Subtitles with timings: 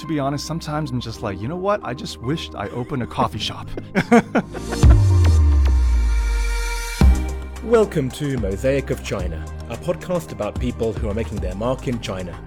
[0.00, 1.84] to be honest, sometimes I'm just like, you know what?
[1.84, 3.68] I just wished I opened a coffee shop.
[7.62, 12.00] Welcome to Mosaic of China, a podcast about people who are making their mark in
[12.00, 12.42] China.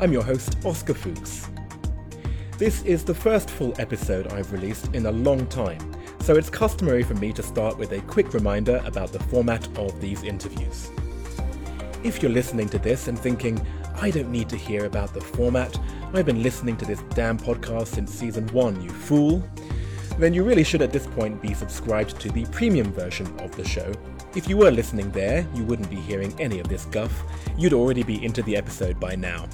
[0.00, 1.48] I'm your host, Oscar Fuchs.
[2.58, 5.80] This is the first full episode I've released in a long time,
[6.20, 9.98] so it's customary for me to start with a quick reminder about the format of
[10.02, 10.90] these interviews.
[12.04, 15.78] If you're listening to this and thinking, I don't need to hear about the format,
[16.14, 19.42] I've been listening to this damn podcast since season 1, you fool,
[20.18, 23.66] then you really should at this point be subscribed to the premium version of the
[23.66, 23.90] show.
[24.36, 27.22] If you were listening there, you wouldn't be hearing any of this guff,
[27.56, 29.48] you'd already be into the episode by now.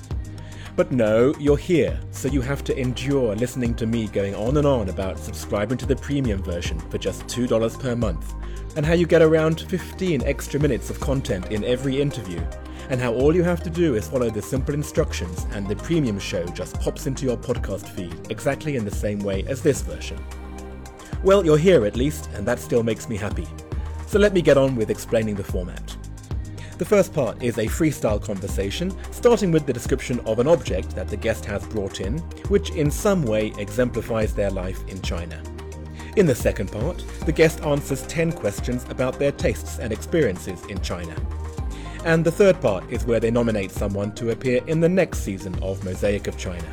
[0.75, 4.67] But no, you're here, so you have to endure listening to me going on and
[4.67, 8.35] on about subscribing to the premium version for just $2 per month,
[8.77, 12.45] and how you get around 15 extra minutes of content in every interview,
[12.89, 16.19] and how all you have to do is follow the simple instructions and the premium
[16.19, 20.19] show just pops into your podcast feed exactly in the same way as this version.
[21.23, 23.47] Well, you're here at least, and that still makes me happy.
[24.07, 25.97] So let me get on with explaining the format.
[26.79, 31.09] The first part is a freestyle conversation, starting with the description of an object that
[31.09, 35.43] the guest has brought in, which in some way exemplifies their life in China.
[36.17, 40.81] In the second part, the guest answers 10 questions about their tastes and experiences in
[40.81, 41.17] China.
[42.05, 45.55] And the third part is where they nominate someone to appear in the next season
[45.63, 46.67] of Mosaic of China.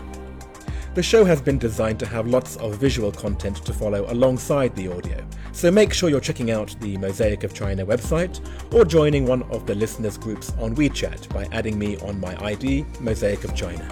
[0.93, 4.87] The show has been designed to have lots of visual content to follow alongside the
[4.87, 8.39] audio, so make sure you're checking out the Mosaic of China website
[8.73, 12.85] or joining one of the listeners' groups on WeChat by adding me on my ID,
[13.01, 13.85] Mosaic of China.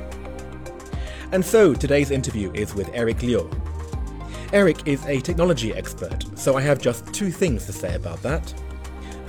[1.34, 3.50] And so today's interview is with Eric Liu.
[4.54, 8.54] Eric is a technology expert, so I have just two things to say about that.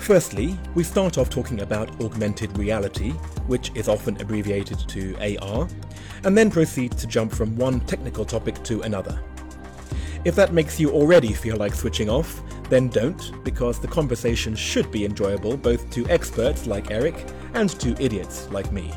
[0.04, 3.12] Firstly, we start off talking about augmented reality,
[3.46, 5.66] which is often abbreviated to AR,
[6.24, 9.18] and then proceed to jump from one technical topic to another.
[10.26, 14.90] If that makes you already feel like switching off, then don't, because the conversation should
[14.90, 17.14] be enjoyable both to experts like Eric
[17.54, 18.92] and to idiots like me.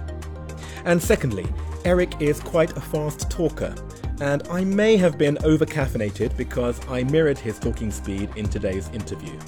[0.83, 1.47] And secondly,
[1.85, 3.73] Eric is quite a fast talker,
[4.19, 8.89] and I may have been over caffeinated because I mirrored his talking speed in today's
[8.89, 9.39] interview.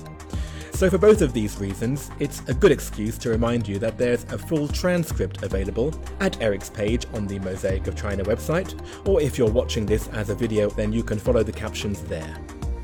[0.80, 4.24] So, for both of these reasons, it's a good excuse to remind you that there's
[4.32, 9.38] a full transcript available at Eric's page on the Mosaic of China website, or if
[9.38, 12.34] you're watching this as a video, then you can follow the captions there.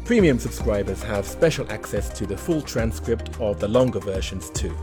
[0.03, 4.75] Premium subscribers have special access to the full transcript of the longer versions too.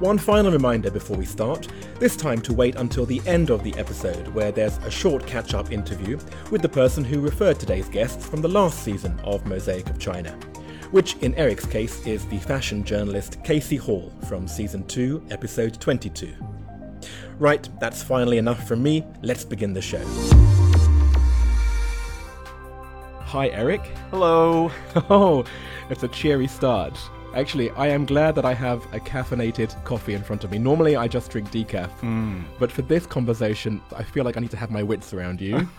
[0.00, 1.68] One final reminder before we start
[2.00, 5.54] this time to wait until the end of the episode, where there's a short catch
[5.54, 6.18] up interview
[6.50, 10.36] with the person who referred today's guests from the last season of Mosaic of China
[10.90, 16.34] which in Eric's case is the fashion journalist Casey Hall from season 2, episode 22.
[17.38, 19.04] Right, that's finally enough from me.
[19.22, 20.04] Let's begin the show.
[23.20, 23.82] Hi, Eric.
[24.10, 24.70] Hello.
[25.10, 25.44] Oh,
[25.90, 26.96] it's a cheery start.
[27.34, 30.58] Actually, I am glad that I have a caffeinated coffee in front of me.
[30.58, 31.90] Normally, I just drink decaf.
[31.98, 32.44] Mm.
[32.60, 35.68] But for this conversation, I feel like I need to have my wits around you.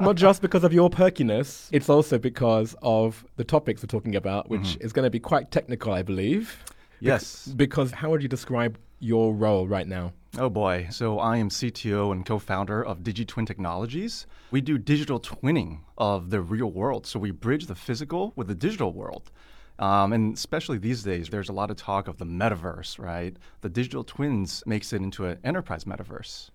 [0.00, 4.50] Not just because of your perkiness, it's also because of the topics we're talking about,
[4.50, 4.82] which Mhm.
[4.84, 6.64] is going to be quite technical, I believe.
[7.00, 7.48] Yes.
[7.56, 10.12] because how would you describe your role right now?
[10.38, 10.86] Oh boy.
[10.90, 14.24] So I am CTO and co founder of DigiTwin Technologies.
[14.52, 17.06] We do digital twinning of the real world.
[17.06, 19.32] So we bridge the physical with the digital world.
[19.80, 23.36] Um, and especially these days, there's a lot of talk of the metaverse, right?
[23.62, 26.50] The digital twins makes it into an enterprise metaverse.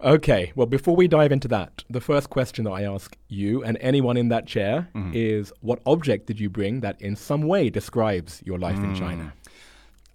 [0.00, 3.76] Okay, well, before we dive into that, the first question that I ask you and
[3.80, 5.12] anyone in that chair Mhm.
[5.12, 9.32] is what object did you bring that in some way describes your life in China?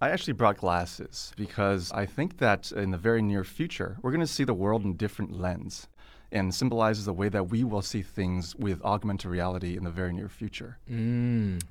[0.00, 4.20] I actually brought glasses because I think that in the very near future, we're going
[4.22, 5.86] to see the world in different lens
[6.32, 10.12] and symbolizes the way that we will see things with augmented reality in the very
[10.14, 10.78] near future.
[10.90, 11.62] Mm.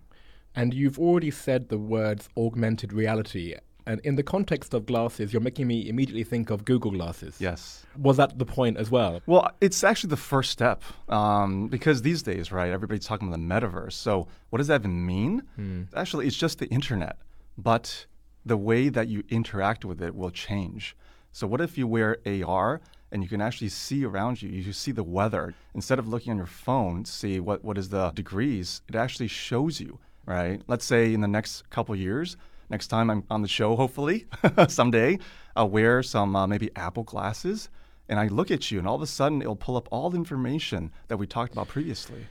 [0.56, 3.56] And you've already said the words augmented reality.
[3.86, 7.36] And in the context of glasses, you're making me immediately think of Google Glasses.
[7.40, 7.86] Yes.
[7.98, 9.22] Was that the point as well?
[9.26, 13.46] Well, it's actually the first step um, because these days, right, everybody's talking about the
[13.46, 13.94] metaverse.
[13.94, 15.88] So, what does that even mean?
[15.96, 17.18] Actually, it's just the internet,
[17.58, 18.06] but
[18.46, 20.96] the way that you interact with it will change.
[21.32, 22.80] So, what if you wear AR
[23.12, 24.50] and you can actually see around you?
[24.50, 25.54] You see the weather.
[25.74, 29.28] Instead of looking on your phone to see what, what is the degrees, it actually
[29.28, 30.62] shows you, right?
[30.68, 32.38] Let's say in the next couple years,
[32.74, 34.26] next time I'm on the show, hopefully,
[34.68, 35.20] someday,
[35.56, 37.70] I'll wear some uh, maybe Apple glasses
[38.10, 40.18] and I look at you, and all of a sudden it'll pull up all the
[40.18, 42.26] information that we talked about previously.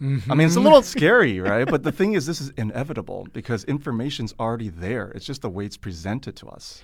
[0.00, 1.66] I mean, it's a little scary, right?
[1.66, 5.10] But the thing is, this is inevitable because information's already there.
[5.14, 6.82] It's just the way it's presented to us.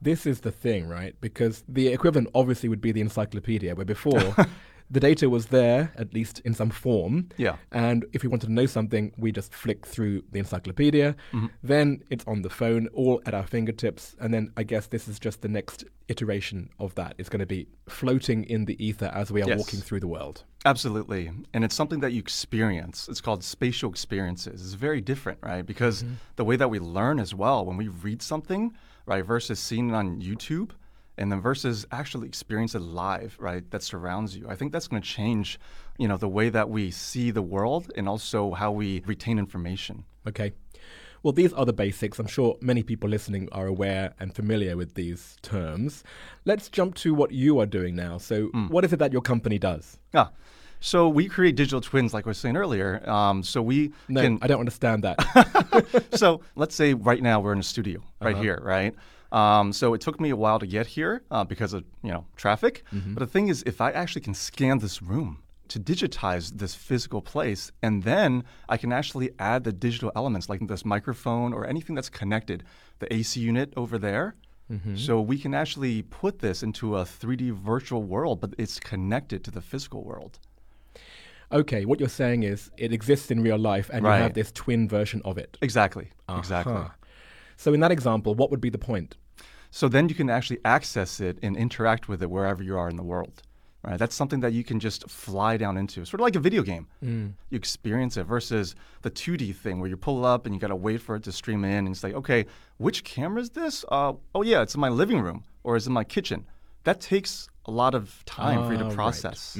[0.00, 1.14] This is the thing, right?
[1.20, 4.34] Because the equivalent obviously would be the encyclopedia, where before
[4.90, 7.28] the data was there, at least in some form.
[7.36, 7.56] Yeah.
[7.72, 11.14] And if we wanted to know something, we just flick through the encyclopedia.
[11.32, 11.46] Mm-hmm.
[11.62, 14.16] Then it's on the phone, all at our fingertips.
[14.20, 17.14] And then I guess this is just the next iteration of that.
[17.18, 19.58] It's going to be floating in the ether as we are Yes.
[19.58, 20.44] walking through the world.
[20.64, 21.30] Absolutely.
[21.52, 23.08] And it's something that you experience.
[23.08, 24.62] It's called spatial experiences.
[24.62, 25.64] It's very different, right?
[25.64, 26.04] Because
[26.36, 28.74] the way that we learn as well, when we read something,
[29.06, 30.70] right, versus seeing it on YouTube,
[31.18, 34.46] and then versus actually experience it live, right, that surrounds you.
[34.48, 35.58] I think that's going to change,
[35.98, 40.04] you know, the way that we see the world and also how we retain information.
[40.26, 40.52] Okay.
[41.22, 42.18] Well, these are the basics.
[42.18, 46.04] I'm sure many people listening are aware and familiar with these terms.
[46.44, 48.18] Let's jump to what you are doing now.
[48.18, 48.68] So, hmm.
[48.68, 49.98] what is it that your company does?
[50.14, 50.28] Yeah.
[50.80, 53.08] So we create digital twins, like I was saying earlier.
[53.08, 56.06] Um, so we No, can I don't understand that.
[56.12, 58.42] so let's say right now we're in a studio right uh-huh.
[58.42, 58.94] here, right?
[59.32, 62.24] Um, so it took me a while to get here uh, because of you know
[62.36, 62.82] traffic.
[63.14, 67.20] But the thing is, if I actually can scan this room to digitize this physical
[67.20, 71.94] place, and then I can actually add the digital elements like this microphone or anything
[71.94, 72.64] that's connected,
[73.00, 74.34] the AC unit over there.
[74.96, 79.50] So we can actually put this into a 3D virtual world, but it's connected to
[79.50, 80.38] the physical world.
[81.50, 84.86] okay, what you're saying is it exists in real life and you have this twin
[84.88, 85.56] version of it.
[85.62, 86.08] Exactly.
[86.38, 86.74] Exactly.
[87.58, 89.16] So, in that example, what would be the point?
[89.70, 92.96] So then you can actually access it and interact with it wherever you are in
[92.96, 93.42] the world.
[93.82, 93.98] Right?
[93.98, 96.86] That's something that you can just fly down into, sort of like a video game.
[97.50, 100.76] You experience it versus the 2D thing where you pull up and you got to
[100.76, 102.46] wait for it to stream in and it's like, okay,
[102.78, 103.84] which camera is this?
[103.88, 106.46] Uh, oh, yeah, it's in my living room or it's in my kitchen.
[106.84, 108.94] That takes a lot of time for you to right.
[108.94, 109.58] process.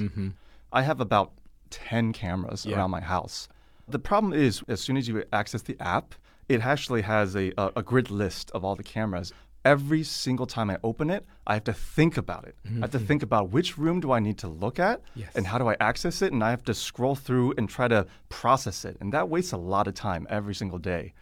[0.73, 1.33] I have about
[1.71, 2.77] 10 cameras Yeah.
[2.77, 3.49] around my house.
[3.89, 6.15] The problem is, as soon as you access the app,
[6.49, 9.33] it actually has a, a, a grid list of all the cameras.
[9.69, 12.57] Every single time I open it, I have to think about it.
[12.65, 13.07] I have to mm-hmm.
[13.07, 15.31] think about which room do I need to look at Yes.
[15.37, 16.33] and how do I access it.
[16.33, 18.97] And I have to scroll through and try to process it.
[19.01, 21.13] And that wastes a lot of time every single day.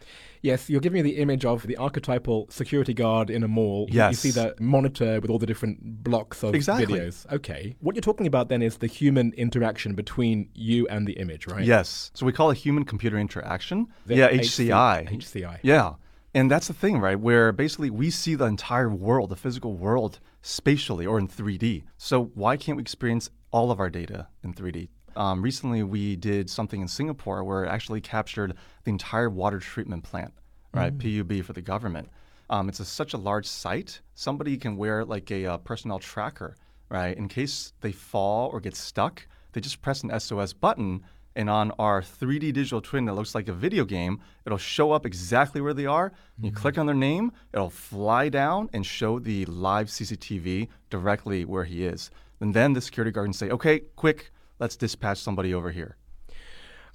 [0.41, 3.87] Yes, you're giving me the image of the archetypal security guard in a mall.
[3.89, 6.85] You- You see the monitor with all the different blocks of Exactly.
[6.99, 7.29] videos.
[7.37, 7.75] Okay.
[7.81, 11.65] What you're talking about then is the human interaction between you and the image, right?
[11.65, 12.11] Yes.
[12.13, 13.87] So we call it human computer interaction.
[14.05, 15.07] The yeah, HCI.
[15.09, 15.59] HCI.
[15.63, 15.95] Yeah.
[16.37, 17.19] And that's the thing, right?
[17.19, 21.85] Where basically we see the entire world, the physical world, spatially or in 3D.
[21.97, 24.89] So why can't we experience all of our data in 3D?
[25.15, 28.53] Um, recently, we did something in Singapore where it actually captured
[28.83, 30.31] the entire water treatment plant,
[30.75, 30.95] right?
[30.95, 32.07] PUB for the government.
[32.51, 34.01] Um, it's a, such a large site.
[34.13, 36.55] Somebody can wear like a uh, personnel tracker,
[36.89, 37.17] right?
[37.17, 41.03] In case they fall or get stuck, they just press an SOS button
[41.37, 45.05] and on our 3D digital twin that looks like a video game, it'll show up
[45.05, 46.11] exactly where they are.
[46.41, 51.63] You click on their name, it'll fly down and show the live CCTV directly where
[51.63, 52.09] he is.
[52.41, 55.95] And then the security guard can say, okay, quick, let's dispatch somebody over here.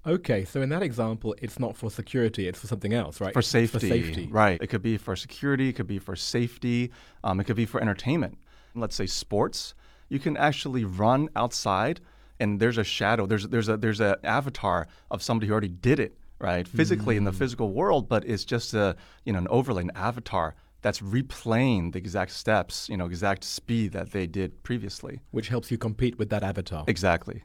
[0.04, 3.32] Okay, so in that example, it's not for security, it's for something else, right?
[3.32, 3.78] For safety.
[3.78, 4.28] For safety.
[4.28, 4.60] Right.
[4.60, 6.90] It could be for security, it could be for safety,
[7.22, 8.38] um, it could be for entertainment.
[8.74, 9.74] Let's say sports.
[10.08, 12.00] You can actually run outside
[12.42, 16.00] and there's a shadow, there's there's a there's an avatar of somebody who already did
[16.00, 16.66] it, right?
[16.66, 17.38] Physically in the hmm.
[17.38, 21.98] physical world, but it's just a you know an overlay, an avatar that's replaying the
[21.98, 25.20] exact steps, you know, exact speed that they did previously.
[25.30, 26.84] Which helps you compete with that avatar.
[26.88, 27.44] Exactly.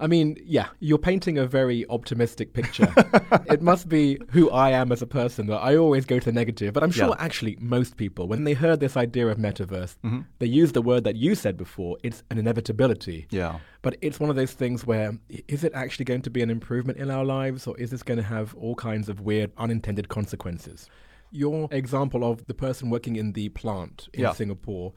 [0.00, 2.92] I mean, yeah, you're painting a very optimistic picture.
[3.50, 6.32] it must be who I am as a person that I always go to the
[6.32, 6.72] negative.
[6.72, 7.16] But I'm sure Yeah.
[7.18, 10.20] actually most people, when they heard this idea of metaverse, Mm-hmm.
[10.38, 11.96] they used the word that you said before.
[12.04, 13.26] It's an inevitability.
[13.30, 13.58] Yeah.
[13.82, 16.98] But it's one of those things where is it actually going to be an improvement
[16.98, 20.88] in our lives or is this going to have all kinds of weird unintended consequences?
[21.32, 24.32] Your example of the person working in the plant in Yeah.
[24.32, 24.92] Singapore,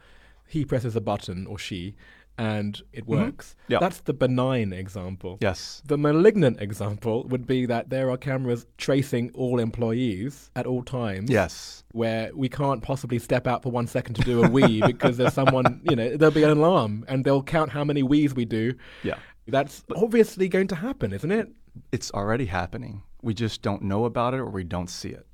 [0.47, 1.95] he presses a button or she
[2.41, 3.49] and it works.
[3.49, 3.73] Mm-hmm.
[3.73, 3.79] Yeah.
[3.79, 5.37] That's the benign example.
[5.41, 5.83] Yes.
[5.85, 11.29] The malignant example would be that there are cameras tracing all employees at all times.
[11.29, 11.83] Yes.
[11.91, 15.35] Where we can't possibly step out for one second to do a wee because there's
[15.35, 18.73] someone, you know, there'll be an alarm and they'll count how many wees we do.
[19.03, 19.19] Yeah.
[19.45, 21.47] That's obviously going to happen, isn't it?
[21.91, 23.03] It's already happening.
[23.21, 25.27] We just don't know about it or we don't see it.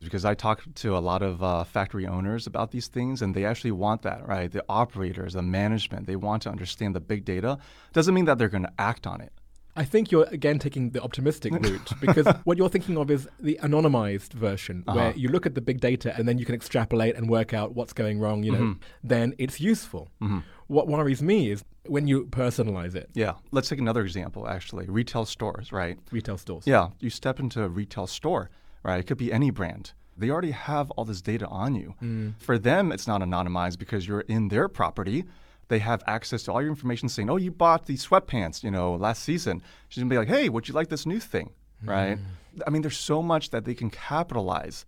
[0.00, 3.44] Because I talk to a lot of uh, factory owners about these things, and they
[3.44, 4.50] actually want that, right?
[4.50, 7.58] The operators, the management, they want to understand the big data.
[7.92, 9.32] Doesn't mean that they're going to act on it.
[9.78, 13.60] I think you're again taking the optimistic route because what you're thinking of is the
[13.62, 14.96] anonymized version uh-huh.
[14.96, 17.76] where you look at the big data and then you can extrapolate and work out
[17.76, 18.80] what's going wrong, you know, mm-hmm.
[19.04, 20.10] then it's useful.
[20.20, 20.38] Mm-hmm.
[20.66, 23.34] What worries me is when you personalize it, Yeah.
[23.52, 24.86] Let's take another example, actually.
[24.86, 25.96] Retail stores, right?
[26.10, 26.64] retail stores.
[26.66, 26.88] Yeah.
[26.98, 28.50] You step into a retail store,
[28.82, 29.00] right?
[29.00, 29.92] It could be any brand.
[30.16, 31.94] They already have all this data on you.
[32.02, 32.34] Mm.
[32.40, 35.24] For them, it's not anonymized because you're in their property.
[35.68, 38.94] They have access to all your information saying, oh, you bought these sweatpants, you know,
[38.96, 39.62] last season.
[39.88, 41.50] She's going to be like, hey, would you like this new thing?
[41.84, 41.88] Mm.
[41.88, 42.18] Right?
[42.66, 44.86] I mean, there's so much that they can capitalize.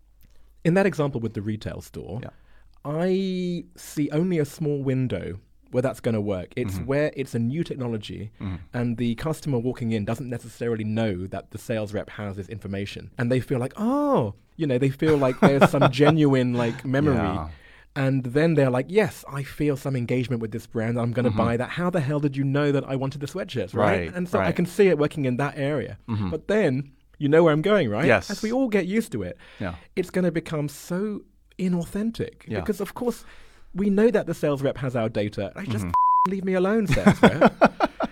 [0.64, 2.30] In that example with the retail store, Yeah.
[2.84, 5.38] I see only a small window
[5.70, 6.48] where that's going to work.
[6.56, 6.86] It's Mm-hmm.
[6.86, 8.30] where it's a new technology
[8.72, 13.10] and the customer walking in doesn't necessarily know that the sales rep has this information.
[13.18, 17.14] And they feel like, oh, you know, they feel like there's some genuine like memory.
[17.16, 17.48] Yeah.
[17.96, 20.98] And then they're like, yes, I feel some engagement with this brand.
[20.98, 21.70] I'm going to buy that.
[21.70, 24.02] How the hell did you know that I wanted the sweatshirts, right?
[24.02, 24.06] Mm-hmm.
[24.10, 24.48] Right, and so I right.
[24.50, 24.56] Mm-hmm.
[24.56, 25.98] can see it working in that area.
[26.06, 28.06] But then you know where I'm going, right?
[28.06, 28.30] Yes.
[28.30, 29.74] As we all get used to it, Yeah.
[29.96, 31.22] it's going to become so
[31.58, 32.60] inauthentic Yeah.
[32.60, 33.24] because, of course,
[33.74, 35.52] we know that the sales rep has our data.
[35.56, 35.72] I Mm-hmm.
[35.72, 35.86] just
[36.28, 37.54] leave me alone, sales rep.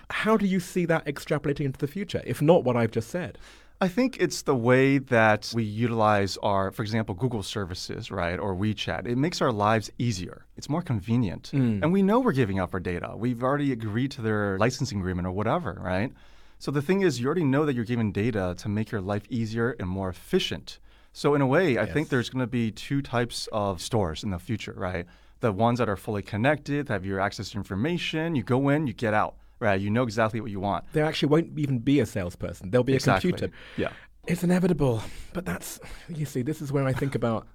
[0.10, 3.38] How do you see that extrapolating into the future, if not what I've just said?
[3.80, 8.56] I think it's the way that we utilize our, for example, Google services, right, or
[8.56, 9.06] WeChat.
[9.06, 10.44] It makes our lives easier.
[10.56, 11.52] It's more convenient.
[11.52, 13.12] And we know we're giving up our data.
[13.16, 16.12] We've already agreed to their licensing agreement or whatever, right?
[16.58, 19.22] So the thing is, you already know that you're giving data to make your life
[19.30, 20.80] easier and more efficient.
[21.12, 24.30] So, in a way, I think there's going to be two types of stores in
[24.30, 25.06] the future, right?
[25.40, 28.92] The ones that are fully connected, have your access to information, you go in, you
[28.92, 29.80] get out, right?
[29.80, 30.84] You know exactly what you want.
[30.92, 32.70] There actually won't even be a salesperson.
[32.70, 33.30] There'll be Exactly.
[33.30, 33.54] a computer.
[33.76, 33.92] Yeah.
[34.26, 35.02] It's inevitable.
[35.32, 35.78] But that's,
[36.08, 37.46] you see, this is where I think about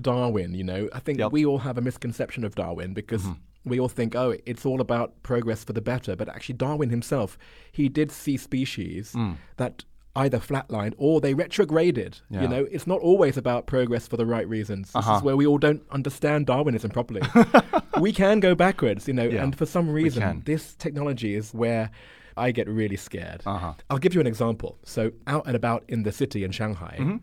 [0.00, 0.88] Darwin, you know.
[0.92, 1.28] I think Yep.
[1.28, 1.34] Mm-hmm.
[1.34, 3.24] we all have a misconception of Darwin because
[3.64, 6.16] we all think, oh, it's all about progress for the better.
[6.16, 7.38] But actually, Darwin himself,
[7.72, 9.36] he did see species Mm.
[9.56, 9.84] that
[10.16, 12.18] either flatlined or they retrograded.
[12.30, 12.42] Yeah.
[12.42, 14.88] You know, it's not always about progress for the right reasons.
[14.88, 15.16] This Uh-huh.
[15.16, 17.22] is where we all don't understand Darwinism properly.
[18.00, 21.90] we can go backwards, you know, Yeah, and for some reason, this technology is where
[22.36, 23.42] I get really scared.
[23.46, 23.74] Uh-huh.
[23.90, 24.78] I'll give you an example.
[24.84, 27.16] So, out and about in the city in Shanghai, Mm-hmm.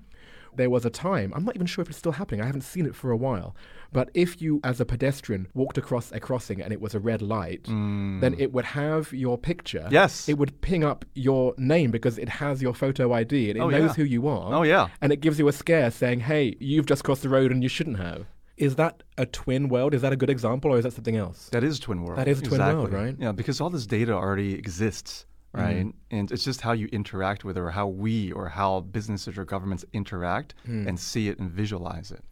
[0.57, 2.85] There was a time, I'm not even sure if it's still happening, I haven't seen
[2.85, 3.55] it for a while,
[3.91, 7.21] but if you, as a pedestrian, walked across a crossing and it was a red
[7.21, 9.85] light, then it would have your picture.
[9.87, 9.91] Mm.
[9.91, 10.27] Yes.
[10.29, 13.69] It would ping up your name because it has your photo ID and it Oh,
[13.69, 13.93] knows yeah.
[13.93, 14.53] who you are.
[14.53, 14.87] Oh, yeah.
[15.01, 17.69] And it gives you a scare saying, hey, you've just crossed the road and you
[17.69, 18.25] shouldn't have.
[18.57, 19.93] Is that a twin world?
[19.93, 21.49] Is that a good example or is that something else?
[21.51, 22.17] That is Twin World.
[22.19, 23.13] That is Twin World, right?
[23.19, 25.93] Yeah, because all this data already exists, right?
[26.11, 29.45] And it's just how you interact with it or how we or how businesses or
[29.45, 32.23] governments interact and see it and visualize it.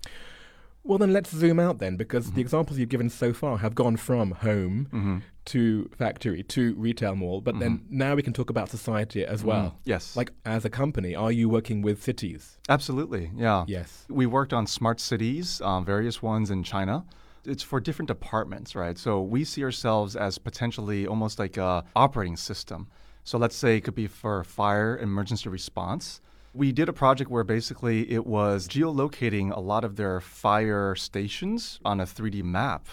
[0.85, 2.35] Well, then let's zoom out then, because Mm-hmm.
[2.35, 7.39] the examples you've given so far have gone from home to factory to retail mall,
[7.41, 9.67] but then now we can talk about society as well.
[9.67, 9.77] Mm-hmm.
[9.85, 10.15] Yes.
[10.17, 12.57] Like, as a company, are you working with cities?
[12.67, 13.31] Absolutely.
[13.35, 13.63] Yeah.
[13.67, 14.05] Yes.
[14.09, 17.05] We worked on smart cities, um, various ones in China.
[17.45, 18.97] It's for different departments, right?
[18.97, 22.87] So we see ourselves as potentially almost like a operating system.
[23.25, 26.19] So let's say it could be for fire emergency response.
[26.53, 31.79] We did a project where basically it was geolocating a lot of their fire stations
[31.85, 32.87] on a 3D map.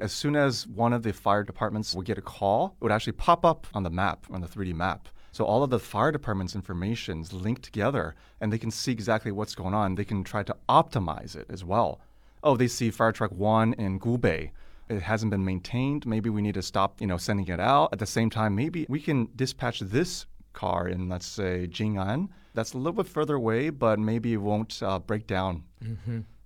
[0.00, 3.12] As soon as one of the fire departments would get a call, it would actually
[3.12, 5.08] pop up on the map, on the 3D map.
[5.32, 9.32] So all of the fire department's information is linked together and they can see exactly
[9.32, 9.96] what's going on.
[9.96, 12.00] They can try to optimize it as well.
[12.42, 14.50] Oh, they see fire truck one in Gubei.
[14.88, 16.06] It hasn't been maintained.
[16.06, 17.90] Maybe we need to stop, you know, sending it out.
[17.92, 22.28] At the same time, maybe we can dispatch this car in, let's say, Jing'an.
[22.54, 25.64] That's a little bit further away, but maybe it won't uh, break down.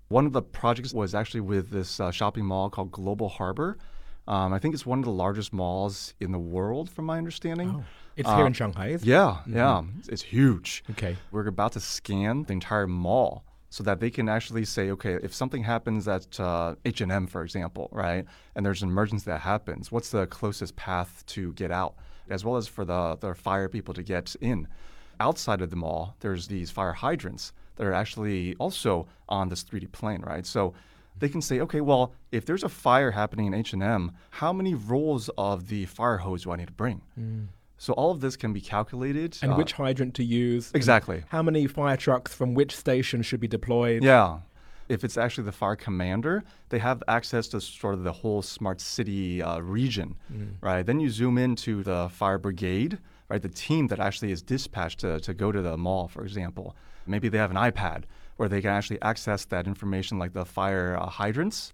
[0.09, 3.77] One of the projects was actually with this uh, shopping mall called Global Harbor.
[4.27, 7.85] Um, I think it's one of the largest malls in the world, from my understanding.
[8.17, 8.89] It's here in Shanghai.
[8.89, 9.07] is it?
[9.09, 10.83] Yeah, yeah, it's, it's huge.
[10.91, 11.17] Okay.
[11.31, 15.35] We're about to scan the entire mall so that they can actually say, okay, if
[15.35, 20.11] something happens at uh, H&M, for example, right, and there's an emergency that happens, what's
[20.11, 21.95] the closest path to get out,
[22.31, 24.69] as well as for the, the fire people to get in.
[25.21, 29.93] Outside of the mall, there's these fire hydrants that are actually also on this 3D
[29.93, 30.47] plane, right?
[30.47, 30.75] So
[31.19, 35.29] they can say, okay, well, if there's a fire happening in H&M, how many rolls
[35.37, 37.03] of the fire hose do I need to bring?
[37.79, 39.39] So all of this can be calculated.
[39.41, 40.71] And uh, which hydrant to use?
[40.75, 41.23] Exactly.
[41.29, 44.03] How many fire trucks from which station should be deployed?
[44.03, 44.41] Yeah.
[44.89, 48.81] If it's actually the fire commander, they have access to sort of the whole smart
[48.81, 50.17] city uh, region,
[50.63, 50.85] right?
[50.85, 53.43] Then you zoom into the fire brigade, right?
[53.43, 56.75] The team that actually is dispatched to, to go to the mall, for example.
[57.07, 58.05] Maybe they have an iPad
[58.39, 61.73] where they can actually access that information like the fire uh, hydrants.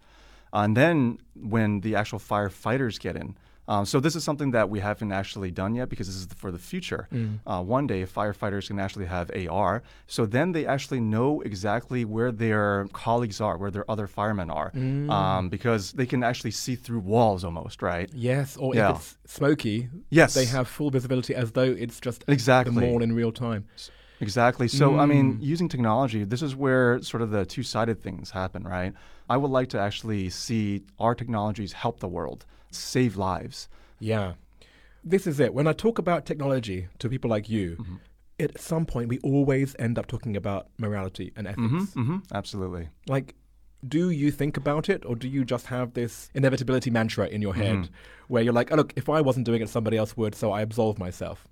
[0.53, 3.37] and then when the actual firefighters get in,
[3.69, 6.51] um, so this is something that we haven't actually done yet because this is for
[6.53, 7.09] the future.
[7.47, 12.31] Uh, one day, firefighters can actually have AR, so then they actually know exactly where
[12.33, 14.71] their colleagues are, where their other firemen are,
[15.09, 18.11] um, because they can actually see through walls almost, right?
[18.13, 18.91] Yes, or Yeah.
[18.91, 20.35] if it's smoky, Yes.
[20.35, 22.75] they have full visibility as though it's just Exactly.
[22.75, 23.65] the mall in real time.
[24.21, 24.69] Exactly.
[24.69, 25.43] So, I mean, Mm.
[25.43, 28.93] using technology, this is where sort of the two sided things happen, right?
[29.29, 33.69] I would like to actually see our technologies help the world, save lives.
[33.99, 34.35] Yeah.
[35.03, 35.53] This is it.
[35.55, 37.97] When I talk about technology to people like you, Mm-hmm.
[38.41, 41.93] at some point we always end up talking about morality and ethics.
[41.95, 42.89] hmm Absolutely.
[43.07, 43.35] Like,
[43.87, 47.55] do you think about it, or do you just have this inevitability mantra in your
[47.55, 47.91] head
[48.29, 50.63] where you're like, oh, look, if I wasn't doing it, somebody else would, so I
[50.63, 51.47] absolve myself?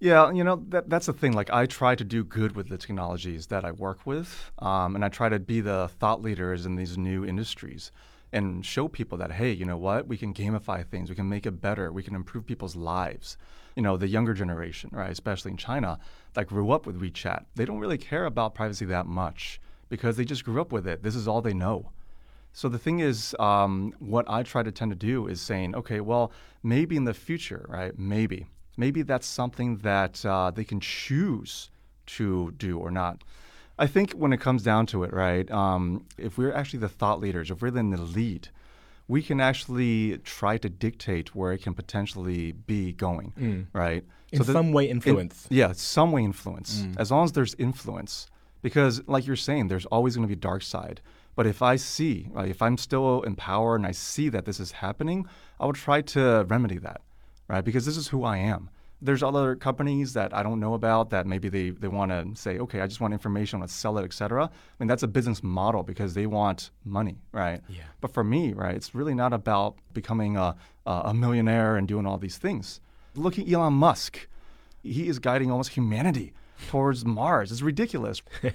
[0.00, 1.32] Yeah, you know that that's the thing.
[1.34, 5.04] Like I try to do good with the technologies that I work with, um, and
[5.04, 7.90] I try to be the thought leaders in these new industries,
[8.32, 11.46] and show people that hey, you know what, we can gamify things, we can make
[11.46, 13.36] it better, we can improve people's lives.
[13.74, 15.98] You know, the younger generation, right, especially in China,
[16.34, 20.24] that grew up with WeChat, they don't really care about privacy that much because they
[20.24, 21.02] just grew up with it.
[21.02, 21.90] This is all they know.
[22.52, 26.00] So the thing is, um, what I try to tend to do is saying, okay,
[26.00, 26.32] well,
[26.62, 27.96] maybe in the future, right?
[27.98, 31.70] Maybe, maybe that's something that uh, they can choose
[32.06, 33.22] to do or not.
[33.78, 35.48] I think when it comes down to it, right?
[35.50, 38.48] Um, if we're actually the thought leaders, if we're in the lead,
[39.06, 44.04] we can actually try to dictate where it can potentially be going, right?
[44.32, 45.46] In the- some way, in- influence.
[45.50, 46.86] yeah, some way influence.
[46.98, 48.26] As long as there's influence,
[48.62, 51.00] because like you're saying, there's always going to be dark side.
[51.36, 54.58] But if I see, like, if I'm still in power and I see that this
[54.58, 55.26] is happening,
[55.60, 57.00] I would try to remedy that,
[57.46, 57.64] right?
[57.64, 58.70] Because this is who I am.
[59.00, 62.58] There's other companies that I don't know about that maybe they, they want to say,
[62.58, 64.44] okay, I just want information, let's sell it, et cetera.
[64.44, 67.60] I mean, that's a business model because they want money, right?
[67.68, 67.84] Yeah.
[68.00, 72.06] But for me, right, it's really not about becoming a, a a millionaire and doing
[72.06, 72.80] all these things.
[73.14, 74.26] Look at Elon Musk.
[74.82, 76.32] He is guiding almost humanity
[76.68, 77.52] towards Mars.
[77.52, 78.22] It's ridiculous.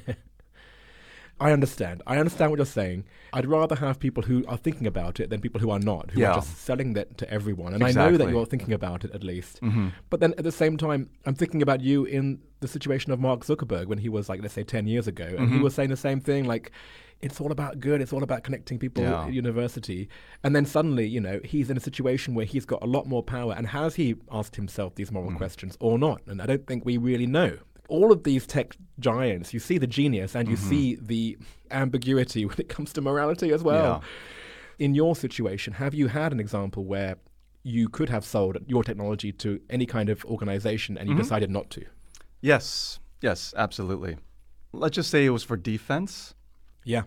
[1.44, 2.02] I understand.
[2.08, 3.04] I understand what you're saying.
[3.34, 6.22] I'd rather have people who are thinking about it than people who are not, who
[6.22, 6.32] Yeah.
[6.32, 7.74] are just selling that to everyone.
[7.74, 9.60] And I know that you're thinking about it at least.
[9.62, 9.88] Mm-hmm.
[10.10, 13.42] But then at the same time, I'm thinking about you in the situation of Mark
[13.46, 15.26] Zuckerberg when he was like, let's say, 10 years ago.
[15.26, 15.56] And Mm-hmm.
[15.58, 16.72] he was saying the same thing like,
[17.22, 18.00] it's all about good.
[18.02, 19.26] It's all about connecting people Yeah.
[19.26, 20.10] at university.
[20.44, 23.24] And then suddenly, you know, he's in a situation where he's got a lot more
[23.24, 23.54] power.
[23.58, 25.14] And has he asked himself these Mm.
[25.14, 26.22] moral questions or not?
[26.27, 27.58] And I don't think we really know.
[27.96, 30.70] All of these tech giants, you see the genius and you Mm-hmm.
[30.70, 31.38] see the
[31.72, 34.01] ambiguity when it comes to morality as well.
[34.79, 37.16] In your situation, have you had an example where
[37.62, 41.22] you could have sold your technology to any kind of organization and you Mm-hmm.
[41.24, 41.84] decided not to?
[42.42, 44.18] Yes, yes, absolutely.
[44.74, 46.34] Let's just say it was for defense.
[46.84, 47.03] Yeah.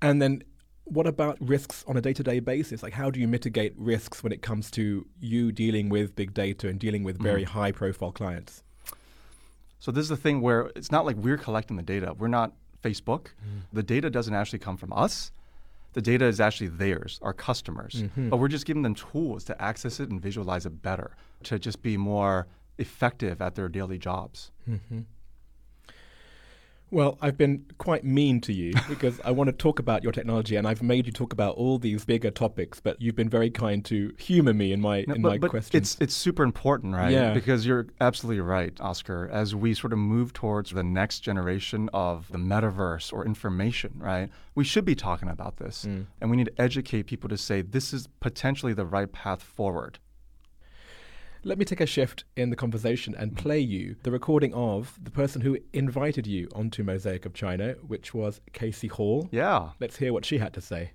[0.00, 0.42] And then
[0.84, 2.82] what about risks on a day-to-day basis?
[2.82, 6.68] Like how do you mitigate risks when it comes to you dealing with big data
[6.68, 8.62] and dealing with very high-profile clients?
[9.78, 12.14] So this is the thing where it's not like we're collecting the data.
[12.16, 13.26] We're not Facebook.
[13.26, 13.58] Mm-hmm.
[13.72, 15.32] The data doesn't actually come from us.
[15.92, 18.02] The data is actually theirs, our customers.
[18.02, 18.30] Mm-hmm.
[18.30, 21.82] But we're just giving them tools to access it and visualize it better, to just
[21.82, 22.46] be more
[22.78, 24.50] effective at their daily jobs.
[24.68, 25.00] Mm-hmm.
[26.94, 30.54] Well, I've been quite mean to you because I want to talk about your technology
[30.54, 33.84] and I've made you talk about all these bigger topics, but you've been very kind
[33.86, 35.74] to humor me in my No, in but, my but questions.
[35.74, 37.10] It's it's super important, right?
[37.10, 37.34] Yeah.
[37.34, 39.28] Because you're absolutely right, Oscar.
[39.32, 44.30] As we sort of move towards the next generation of the metaverse or information, right?
[44.54, 46.06] We should be talking about this, Mm.
[46.20, 49.98] and we need to educate people to say this is potentially the right path forward.
[51.46, 55.10] Let me take a shift in the conversation and play you the recording of the
[55.10, 59.28] person who invited you onto Mosaic of China, which was Casey Hall.
[59.30, 59.68] Yeah.
[59.78, 60.92] Let's hear what she had to say.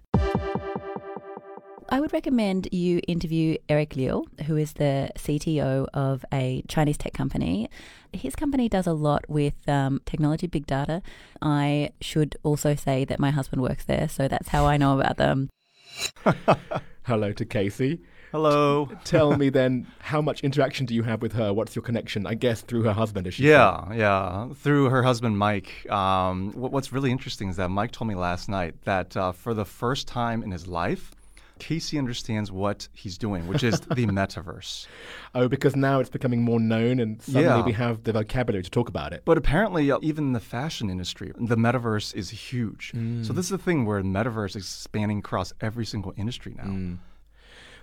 [1.91, 7.13] I would recommend you interview Eric Liu, who is the CTO of a Chinese tech
[7.13, 7.69] company.
[8.11, 11.03] His company does a lot with um, technology, big data.
[11.43, 15.17] I should also say that my husband works there, so that's how I know about
[15.17, 15.51] them.
[17.03, 18.01] Hello to Casey.
[18.31, 18.89] Hello.
[19.05, 21.51] Tell me then, how much interaction do you have with her?
[21.51, 22.27] What's your connection?
[22.27, 23.47] I guess through her husband, is she?
[23.47, 24.49] Yeah, yeah.
[24.53, 25.89] Through her husband, Mike.
[25.91, 29.55] Um, what, what's really interesting is that Mike told me last night that uh, for
[29.55, 31.11] the first time in his life,
[31.57, 34.85] Casey understands what he's doing, which is the metaverse.
[35.33, 37.65] Oh, because now it's becoming more known, and suddenly Yeah.
[37.65, 39.23] we have the vocabulary to talk about it.
[39.25, 42.91] But apparently, uh, even in the fashion industry, the metaverse is huge.
[43.23, 46.97] So this is the thing where the metaverse is spanning across every single industry now.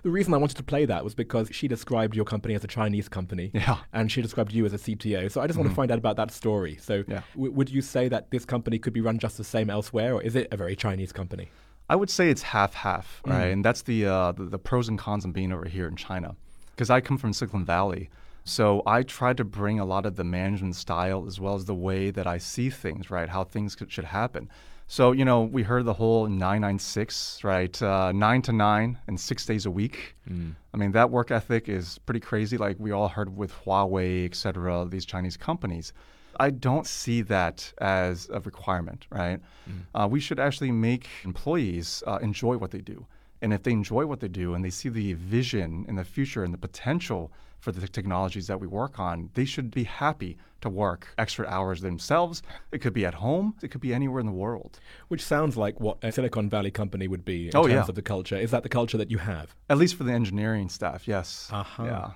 [0.07, 2.67] The reason I wanted to play that was because she described your company as a
[2.67, 3.79] Chinese company, Yeah.
[3.91, 5.29] and she described you as a CTO.
[5.29, 6.77] So I just want to find out about that story.
[6.79, 7.23] So, Yeah.
[7.33, 10.21] w- would you say that this company could be run just the same elsewhere, or
[10.21, 11.49] is it a very Chinese company?
[11.89, 13.47] I would say it's half half, right?
[13.47, 16.37] And that's the, uh, the the pros and cons of being over here in China,
[16.73, 18.09] because I come from Silicon Valley.
[18.45, 21.75] So I tried to bring a lot of the management style as well as the
[21.75, 23.27] way that I see things, right?
[23.27, 24.47] How things could, should happen.
[24.89, 27.81] So, you know, we heard the whole 996, right?
[27.81, 30.15] Uh, nine to nine and six days a week.
[30.29, 30.55] Mm.
[30.73, 32.57] I mean, that work ethic is pretty crazy.
[32.57, 35.91] Like we all heard with Huawei, et cetera, these Chinese companies.
[36.39, 39.41] I don't see that as a requirement, right?
[39.69, 39.73] Mm.
[39.93, 43.05] Uh, we should actually make employees uh, enjoy what they do.
[43.41, 46.45] And if they enjoy what they do and they see the vision in the future
[46.45, 50.69] and the potential for the technologies that we work on, they should be happy to
[50.69, 52.41] work extra hours themselves.
[52.71, 54.79] It could be at home, it could be anywhere in the world.
[55.07, 57.85] Which sounds like what a Silicon Valley company would be in Oh, terms yeah.
[57.87, 58.35] of the culture.
[58.37, 59.55] Is that the culture that you have?
[59.69, 61.49] At least for the engineering staff, yes.
[61.51, 61.83] Uh-huh.
[61.83, 62.11] Yeah.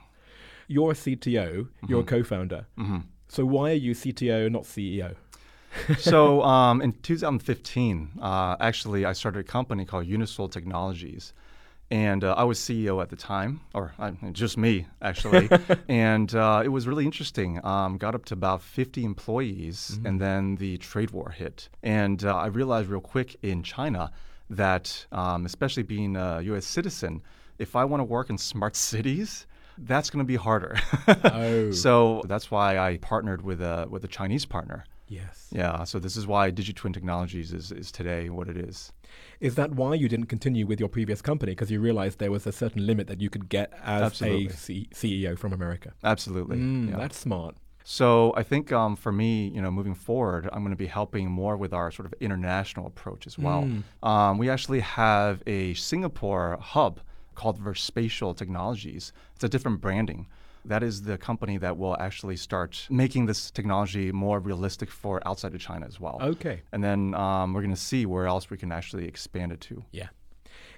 [0.68, 2.66] You're a CTO, you're a co founder.
[2.78, 5.16] hmm So why are you CTO, not CEO?
[6.00, 11.34] so um, in 2015, uh, actually, I started a company called Unisol Technologies.
[11.92, 15.50] And uh, I was CEO at the time, or uh, just me, actually.
[15.90, 17.64] and uh, it was really interesting.
[17.66, 21.68] Um, got up to about 50 employees, and then the trade war hit.
[21.84, 24.10] And uh, I realized real quick in China
[24.50, 26.66] that, um, especially being a U.S.
[26.66, 27.22] citizen,
[27.60, 29.46] if I want to work in smart cities,
[29.78, 30.78] that's going to be harder.
[31.26, 31.72] Oh.
[31.74, 34.86] So that's why I partnered with a with a Chinese partner.
[35.12, 35.50] Yes.
[35.52, 38.94] Yeah, so this is why DigiTwin Technologies is, is today what it is.
[39.40, 41.54] Is that why you didn't continue with your previous company?
[41.54, 44.48] Because you realized there was a certain limit that you could get as Absolutely.
[44.48, 45.94] a C- CEO from America.
[46.04, 46.58] Absolutely.
[46.58, 46.98] Mm, yeah.
[46.98, 47.56] That's smart.
[47.84, 51.30] So I think um, for me, you know, moving forward, I'm going to be helping
[51.32, 53.64] more with our sort of international approach as well.
[53.64, 54.08] Mm.
[54.08, 57.00] Um, we actually have a Singapore hub
[57.34, 59.14] called Verspatial Technologies.
[59.36, 60.28] It's a different branding.
[60.66, 65.54] That is the company that will actually start making this technology more realistic for outside
[65.56, 66.18] of China as well.
[66.22, 66.62] Okay.
[66.72, 69.84] And then um, we're going to see where else we can actually expand it to.
[69.92, 70.10] Yeah.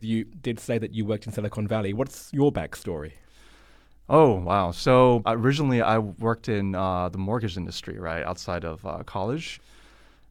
[0.02, 1.94] You did say that you worked in Silicon Valley.
[1.94, 3.14] What's your backstory?
[4.10, 4.72] Oh wow!
[4.72, 9.62] So originally, I worked in uh, the mortgage industry, right outside of uh, college.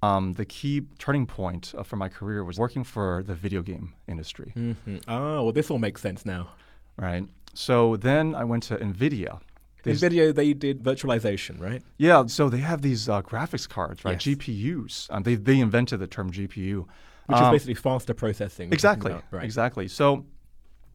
[0.03, 3.95] Um, the key turning point uh, for my career was working for the video game
[4.09, 4.97] industry, Mm-hmm.
[5.09, 6.51] Ah, well, this all makes sense now.
[6.97, 7.25] right?
[7.55, 9.41] So then I went to Nvidia.
[9.85, 11.83] These- video, they did virtualization, right?
[11.99, 14.13] yeah, so they have these uh, graphics cards, right?
[14.25, 14.37] Yes.
[14.37, 15.09] GPUs.
[15.11, 16.87] Um, they they invented the term GPU.
[17.27, 18.73] Which Um, is basically faster processing.
[18.73, 19.11] Exactly.
[19.13, 19.45] about, Right.
[19.45, 19.89] Exactly.
[19.89, 20.25] So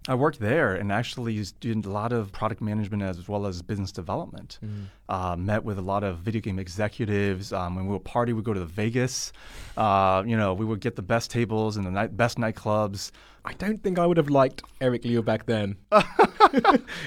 [0.09, 3.91] I worked there and actually did a lot of product management as well as business
[3.91, 4.57] development.
[4.63, 4.85] Mm.
[5.09, 7.51] Uh, met with a lot of video game executives.
[7.51, 9.33] Um, when we would party, we'd go to the Vegas.
[9.75, 13.11] Uh, you know, we would get the best tables and the night, best nightclubs.
[13.43, 15.75] I don't think I would have liked Eric Liu back then.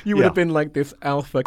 [0.05, 0.25] you would Yeah.
[0.25, 1.43] have been like this alpha.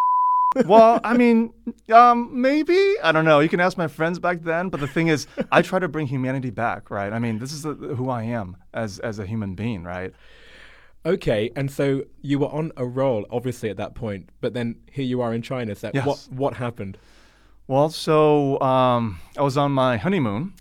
[0.65, 1.51] well, I mean,
[1.91, 3.39] um, maybe I don't know.
[3.39, 6.05] You can ask my friends back then, but the thing is, I try to bring
[6.07, 7.11] humanity back, right?
[7.11, 10.13] I mean, this is the, who I am as as a human being, right?
[11.05, 15.03] Okay, and so you were on a roll, obviously, at that point, but then here
[15.05, 15.75] you are in China.
[15.75, 16.05] So Yes.
[16.05, 16.97] what what happened?
[17.65, 20.53] Well, so um, I was on my honeymoon,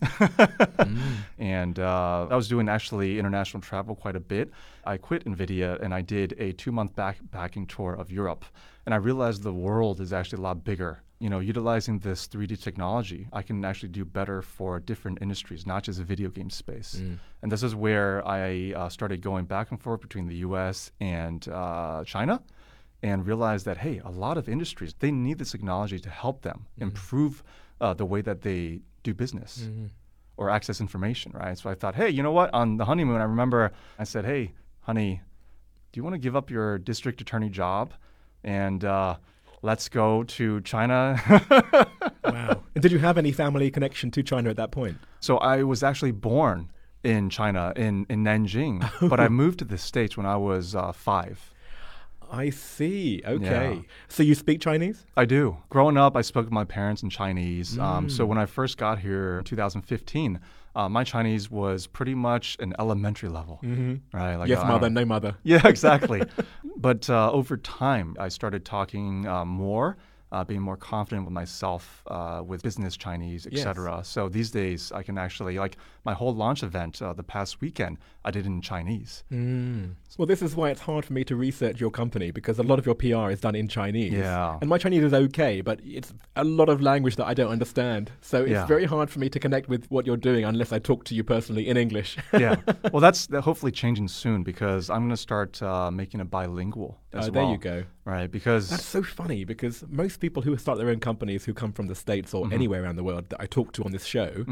[1.38, 4.52] and uh, I was doing actually international travel quite a bit.
[4.84, 8.44] I quit Nvidia and I did a two-month backpacking tour of Europe,
[8.86, 11.02] and I realized the world is actually a lot bigger.
[11.18, 15.82] You know, utilizing this 3D technology, I can actually do better for different industries, not
[15.82, 17.00] just the video game space.
[17.42, 20.92] And this is where I uh, started going back and forth between the U.S.
[21.00, 22.42] and uh, China
[23.02, 26.66] and realize that hey, a lot of industries they need this technology to help them
[26.78, 27.42] improve
[27.80, 29.68] uh, the way that they do business
[30.36, 31.58] or access information, right?
[31.58, 32.52] So I thought, hey, you know what?
[32.54, 35.20] On the honeymoon, I remember I said, hey, honey,
[35.92, 37.92] do you want to give up your district attorney job
[38.44, 39.16] and uh,
[39.62, 41.20] let's go to China?
[42.24, 42.62] Wow.
[42.74, 44.96] and did you have any family connection to China at that point?
[45.18, 46.70] So I was actually born
[47.02, 50.92] in China, in, in Nanjing, but I moved to the States when I was uh,
[50.92, 51.51] five.
[52.32, 53.20] I see.
[53.26, 53.74] Okay.
[53.74, 53.82] Yeah.
[54.08, 55.04] So you speak Chinese?
[55.16, 55.58] I do.
[55.68, 57.78] Growing up, I spoke with my parents in Chinese.
[57.78, 60.40] Um, so when I first got here in 2015,
[60.74, 64.16] uh, my Chinese was pretty much an elementary level, Mm-hmm.
[64.16, 64.36] right?
[64.36, 65.36] Like yes, I mother, no mother.
[65.42, 66.22] Yeah, exactly.
[66.78, 69.98] but uh, over time, I started talking uh, more,
[70.32, 73.66] uh, being more confident with myself uh, with business Chinese, Yes.
[73.66, 74.00] etc.
[74.02, 77.98] So these days, I can actually like my whole launch event uh, the past weekend.
[78.24, 79.24] I did it in Chinese.
[79.32, 79.94] Mm.
[80.16, 82.78] Well, this is why it's hard for me to research your company because a lot
[82.78, 84.12] of your PR is done in Chinese.
[84.12, 84.58] Yeah.
[84.60, 88.10] And my Chinese is okay, but it's a lot of language that I don't understand.
[88.20, 88.66] So it's Yeah.
[88.66, 91.24] very hard for me to connect with what you're doing unless I talk to you
[91.24, 92.16] personally in English.
[92.32, 92.56] yeah.
[92.92, 96.98] Well, that's that hopefully changing soon because I'm going to start uh, making it bilingual
[97.12, 97.84] as Uh, there you go.
[98.04, 101.72] Right, because That's so funny because most people who start their own companies who come
[101.72, 104.44] from the States or anywhere around the world that I talk to on this show,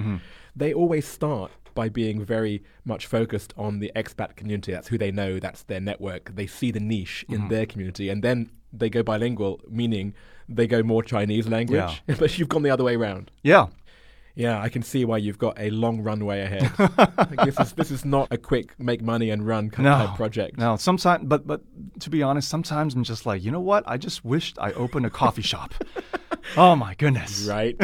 [0.55, 4.73] they always start by being very much focused on the expat community.
[4.73, 6.35] That's who they know, that's their network.
[6.35, 8.09] They see the niche in their community.
[8.09, 10.15] And then they go bilingual, meaning
[10.49, 12.03] they go more Chinese language.
[12.19, 13.31] but you've gone the other way around.
[13.43, 13.67] Yeah,
[14.35, 16.71] Yeah, I can see why you've got a long runway ahead.
[16.79, 19.93] Like, this is this is not a quick make money and run kind No.
[20.07, 20.57] of project.
[20.59, 21.63] No, sometimes, but but
[22.01, 23.85] to be honest, sometimes I'm just like, you know what?
[23.87, 25.75] I just wished I opened a coffee shop.
[26.57, 27.45] Oh my goodness!
[27.47, 27.77] Right?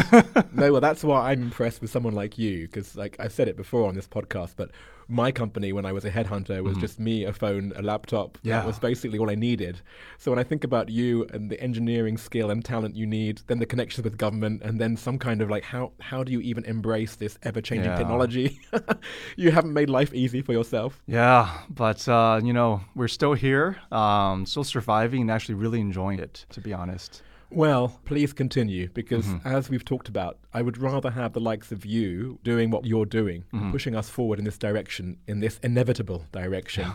[0.53, 3.57] no, well, that's why I'm impressed with someone like you, because like I said it
[3.57, 4.71] before on this podcast, but
[5.09, 8.39] my company when I was a headhunter was just me, a phone, a laptop.
[8.39, 8.49] Mm-hmm.
[8.49, 8.59] Yeah.
[8.59, 9.81] That was basically all I needed.
[10.19, 13.59] So when I think about you and the engineering skill and talent you need, then
[13.59, 16.65] the connections with government, and then some kind of like how how do you even
[16.65, 17.97] embrace this ever changing Yeah.
[17.97, 18.61] technology?
[19.37, 21.03] you haven't made life easy for yourself.
[21.07, 26.19] Yeah, but uh, you know, we're still here, um, still surviving, and actually really enjoying
[26.19, 26.47] it.
[26.51, 27.23] To be honest.
[27.51, 29.47] Well, please continue because, Mm-hmm.
[29.49, 33.07] as we've talked about, I would rather have the likes of you doing what you're
[33.07, 33.71] doing, Mm-hmm.
[33.71, 36.93] pushing us forward in this direction, in this inevitable direction,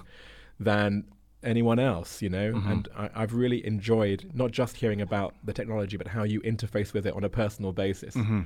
[0.60, 1.06] than
[1.44, 2.52] anyone else, you know?
[2.54, 2.72] Mm-hmm.
[2.72, 6.94] And I, I've really enjoyed not just hearing about the technology, but how you interface
[6.94, 8.16] with it on a personal basis.
[8.16, 8.42] Mm-hmm.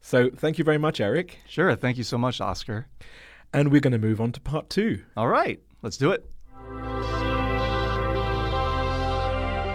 [0.00, 1.38] So, thank you very much, Eric.
[1.48, 1.74] Sure.
[1.74, 2.86] Thank you so much, Oscar.
[3.52, 5.02] And we're going to move on to part two.
[5.16, 6.28] All right, let's do it.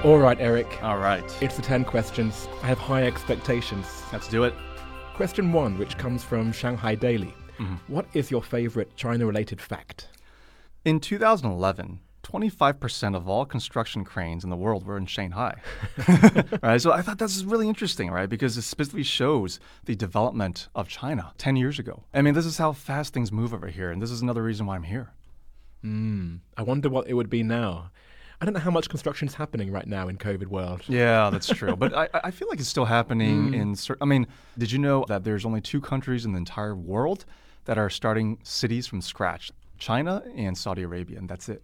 [0.03, 0.83] All right, Eric.
[0.83, 2.49] All right, It's the 10 questions.
[2.61, 3.85] I have high expectations.
[4.11, 4.53] let's do it.
[5.15, 7.33] Question one, which comes from Shanghai Daily.
[7.57, 7.75] Mm-hmm.
[7.87, 10.09] What is your favorite China related fact?
[10.83, 15.55] In 2011, 25% of all construction cranes in the world were in Shanghai.
[16.61, 16.81] right?
[16.81, 18.27] So I thought this is really interesting, right?
[18.27, 22.03] Because it specifically shows the development of China 10 years ago.
[22.13, 24.65] I mean, this is how fast things move over here, and this is another reason
[24.65, 25.11] why I'm here.
[25.81, 26.37] Hmm.
[26.57, 27.91] I wonder what it would be now.
[28.43, 30.81] I don't know how much construction is happening right now in COVID world.
[30.89, 31.77] Yeah, that's true.
[31.77, 34.03] but I, I feel like it's still happening in certain.
[34.03, 34.27] I mean,
[34.57, 37.23] did you know that there's only two countries in the entire world
[37.63, 39.53] that are starting cities from scratch?
[39.77, 41.63] China and Saudi Arabia, and that's it.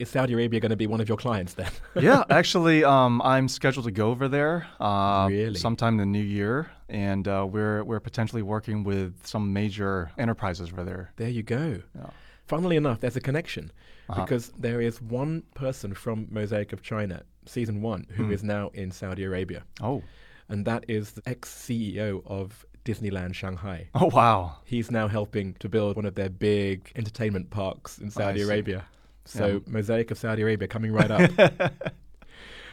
[0.00, 1.70] Is Saudi Arabia going to be one of your clients then?
[1.94, 5.54] yeah, actually, um, I'm scheduled to go over there uh, Really?
[5.54, 10.72] sometime in the new year, and uh, we're we're potentially working with some major enterprises
[10.72, 11.12] over there.
[11.14, 11.80] there you go.
[11.94, 12.06] Yeah.
[12.47, 13.71] Funnily enough, there's a connection
[14.09, 14.23] Uh-huh.
[14.23, 18.47] because there is one person from Mosaic of China, season one, who is Hmm.
[18.47, 19.63] now in Saudi Arabia.
[19.81, 20.01] Oh,
[20.49, 23.87] And that is the ex CEO of Disneyland Shanghai.
[23.95, 24.57] oh wow!
[24.65, 28.45] He's now helping to build one of their big entertainment parks in Saudi see.
[28.45, 28.83] Arabia.
[29.23, 29.59] So, Yeah.
[29.67, 31.71] Mosaic of Saudi Arabia coming right up.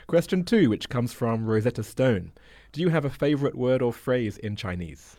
[0.06, 2.32] Question two, which comes from Rosetta Stone.
[2.72, 5.16] Do you have a favorite word or phrase in Chinese?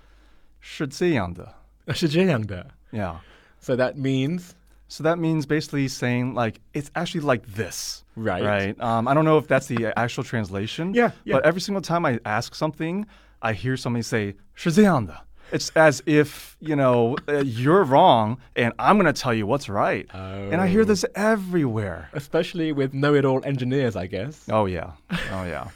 [0.60, 1.54] 是这样的.
[1.94, 2.72] 是这样的.
[2.92, 3.18] Yeah.
[3.65, 4.55] So that means
[4.89, 8.45] so that means basically saying like it's actually like this, right?
[8.45, 8.79] Right.
[8.81, 10.93] Um, I don't know if that's the actual translation.
[10.93, 11.37] Yeah, yeah.
[11.37, 13.07] But every single time I ask something,
[13.41, 18.99] I hear somebody say "shizeanda." It's as if you know uh, you're wrong, and I'm
[18.99, 20.07] going to tell you what's right.
[20.13, 20.51] Oh.
[20.51, 20.85] And I hear oh.
[20.85, 24.47] this everywhere, especially with know-it-all engineers, I guess.
[24.51, 24.93] Oh yeah.
[25.11, 25.69] Oh yeah.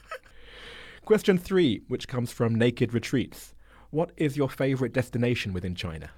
[1.07, 3.55] Question three, which comes from Naked Retreats.
[3.88, 6.11] What is your favorite destination within China?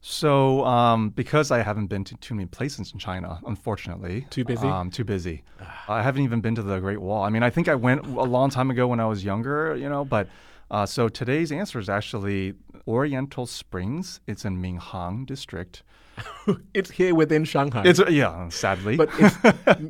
[0.00, 4.66] So, um, because I haven't been to too many places in China, unfortunately, Too busy?
[4.66, 5.42] Um, too busy.
[5.88, 7.24] I haven't even been to the Great Wall.
[7.24, 9.88] I mean, I think I went a long time ago when I was younger, you
[9.88, 10.04] know.
[10.04, 10.28] But
[10.70, 12.54] uh, so today's answer is actually
[12.86, 14.20] Oriental Springs.
[14.26, 15.82] It's in Minhang District.
[16.74, 17.82] It's here within Shanghai.
[17.84, 18.96] It's uh, yeah, sadly.
[18.96, 19.08] but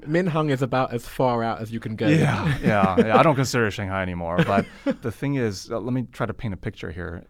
[0.07, 2.07] Minhang is about as far out as you can go.
[2.07, 3.19] yeah, yeah, yeah.
[3.19, 4.39] I don't consider Shanghai anymore.
[4.47, 4.67] But
[5.03, 7.25] the thing is, uh, let me try to paint a picture here.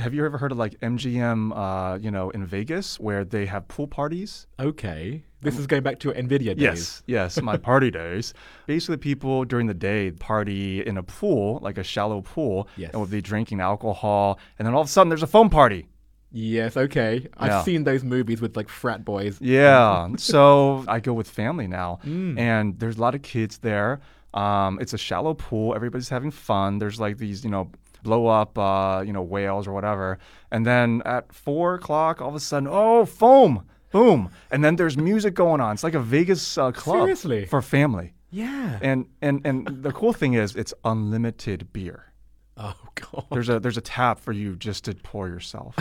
[0.00, 3.66] Have you ever heard of like MGM, uh, you know, in Vegas, where they have
[3.68, 4.46] pool parties?
[4.60, 5.22] Okay.
[5.40, 6.58] This is going back to your NVIDIA days.
[6.58, 8.32] Yes, yes, my party days.
[8.66, 12.90] Basically, people during the day party in a pool, like a shallow pool, Yes.
[12.92, 15.88] and would be drinking alcohol, and then all of a sudden there's a foam party.
[16.30, 17.26] Yes, okay.
[17.36, 17.62] I've Yeah.
[17.62, 19.38] seen those movies with like frat boys.
[19.40, 22.38] Yeah, so I go with family now, Mm.
[22.38, 24.00] and there's a lot of kids there.
[24.34, 25.74] Um, it's a shallow pool.
[25.74, 26.78] Everybody's having fun.
[26.78, 27.70] There's like these, you know,
[28.02, 30.18] blow up, uh, you know, whales or whatever.
[30.50, 34.96] And then at four o'clock, all of a sudden, oh, foam, boom, and then there's
[34.96, 35.74] music going on.
[35.74, 37.46] It's like a Vegas uh, club Seriously?
[37.46, 38.12] for family.
[38.30, 38.78] Yeah.
[38.80, 42.12] And and and the cool thing is it's unlimited beer.
[42.56, 43.26] oh god.
[43.30, 45.76] There's a there's a tap for you just to pour yourself.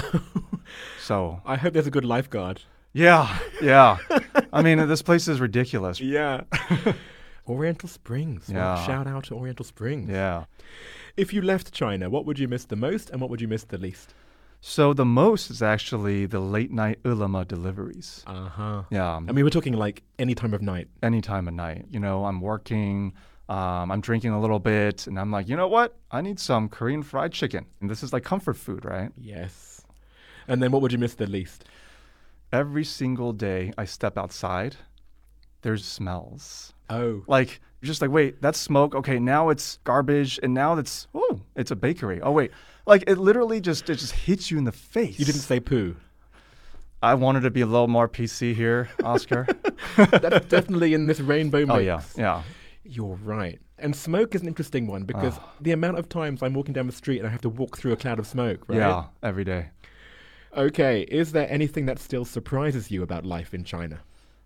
[1.02, 2.62] so I hope there's a good lifeguard.
[2.94, 3.98] yeah, yeah.
[4.54, 6.02] I mean, this place is ridiculous.
[6.02, 6.42] Yeah.
[7.48, 8.50] Oriental Springs.
[8.50, 8.86] Yeah.
[8.86, 10.10] shout out to Oriental Springs.
[10.10, 10.46] Yeah.
[11.18, 13.64] If you left China, what would you miss the most and what would you miss
[13.64, 14.14] the least?
[14.62, 18.24] So the most is actually the late night Ele.me deliveries.
[18.28, 18.84] Uh huh.
[18.92, 20.88] Yeah, I mean, we're talking like any time of night.
[21.02, 21.86] any time of night.
[21.90, 23.14] You know, I'm working,
[23.50, 25.98] um, I'm drinking a little bit, and I'm like, you know what?
[26.12, 27.66] I need some Korean fried chicken.
[27.82, 29.12] And this is like comfort food, right?
[29.18, 29.82] Yes.
[30.48, 31.66] And then what would you miss the least?
[32.54, 34.76] Every single day I step outside,
[35.64, 36.74] there's smells.
[36.90, 37.24] Oh.
[37.28, 38.94] Like You're just like, wait, that's smoke.
[38.94, 42.22] Okay, now it's garbage, and now it's oh, it's a bakery.
[42.22, 42.52] Oh wait,
[42.86, 45.18] like it literally just it just hits you in the face.
[45.18, 45.96] You didn't say poo.
[47.02, 49.48] I wanted to be a little more PC here, Oscar.
[49.98, 51.72] That's definitely in this rainbow oh, mix.
[51.72, 52.44] oh yeah, yeah.
[52.84, 53.60] You're right.
[53.80, 55.54] And smoke is an interesting one because ah.
[55.60, 57.94] the amount of times I'm walking down the street and I have to walk through
[57.94, 58.78] a cloud of smoke, right?
[58.78, 59.70] Yeah, every day.
[60.56, 64.02] Okay, is there anything that still surprises you about life in China?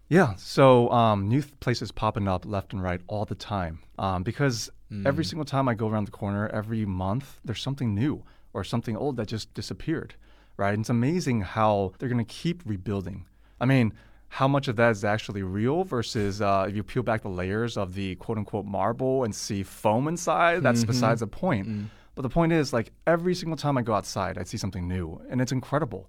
[0.07, 3.79] Yeah, so um, new th- places popping up left and right all the time.
[3.97, 4.69] Um, because
[5.05, 8.95] every single time I go around the corner, every month, there's something new or something
[8.95, 10.13] old that just disappeared,
[10.57, 10.73] right?
[10.73, 13.25] And it's amazing how they're going to keep rebuilding.
[13.59, 13.93] I mean,
[14.27, 17.75] how much of that is actually real versus uh, if you peel back the layers
[17.75, 21.67] of the quote unquote marble and see foam inside, that's besides the point.
[22.15, 25.19] But the point is, like, every single time I go outside, I see something new,
[25.29, 26.07] and it's incredible.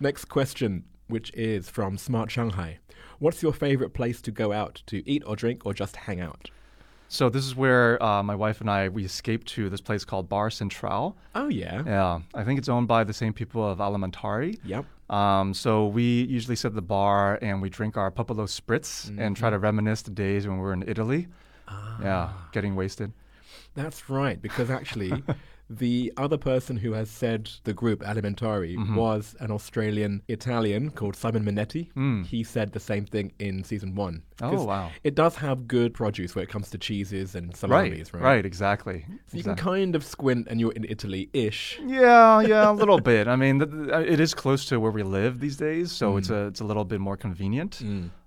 [0.00, 2.78] Next question, which is from Smart Shanghai.
[3.18, 6.50] What's your favorite place to go out to eat or drink or just hang out?
[7.08, 10.28] So this is where uh, my wife and I we escaped to this place called
[10.28, 11.16] Bar Centrale.
[11.34, 11.82] Oh, yeah.
[11.86, 14.58] Yeah, I think it's owned by the same people of Alimentari.
[14.64, 14.84] Yep.
[15.08, 19.36] Um, so we usually sit at the bar and we drink our Popolo Spritz and
[19.36, 21.28] try to reminisce the days when we were in Italy.
[21.68, 21.98] Ah.
[22.02, 23.12] Yeah, getting wasted.
[23.74, 25.12] That's right, because actually,
[25.68, 28.94] the other person who has said the group Alimentari Mm-hmm.
[28.94, 31.90] was an Australian Italian called Simon Minetti.
[31.94, 32.24] Mm.
[32.26, 34.22] He said the same thing in season one.
[34.40, 34.90] Oh, wow.
[35.02, 38.22] It does have good produce when it comes to cheeses and Right, salamis, right?
[38.22, 39.06] right, exactly.
[39.28, 41.80] So you can kind of squint and you're in Italy ish.
[41.84, 43.26] Yeah, yeah, a little bit.
[43.28, 46.30] I mean, th- th- it is close to where we live these days, so it's
[46.30, 47.82] a it's a little bit more convenient.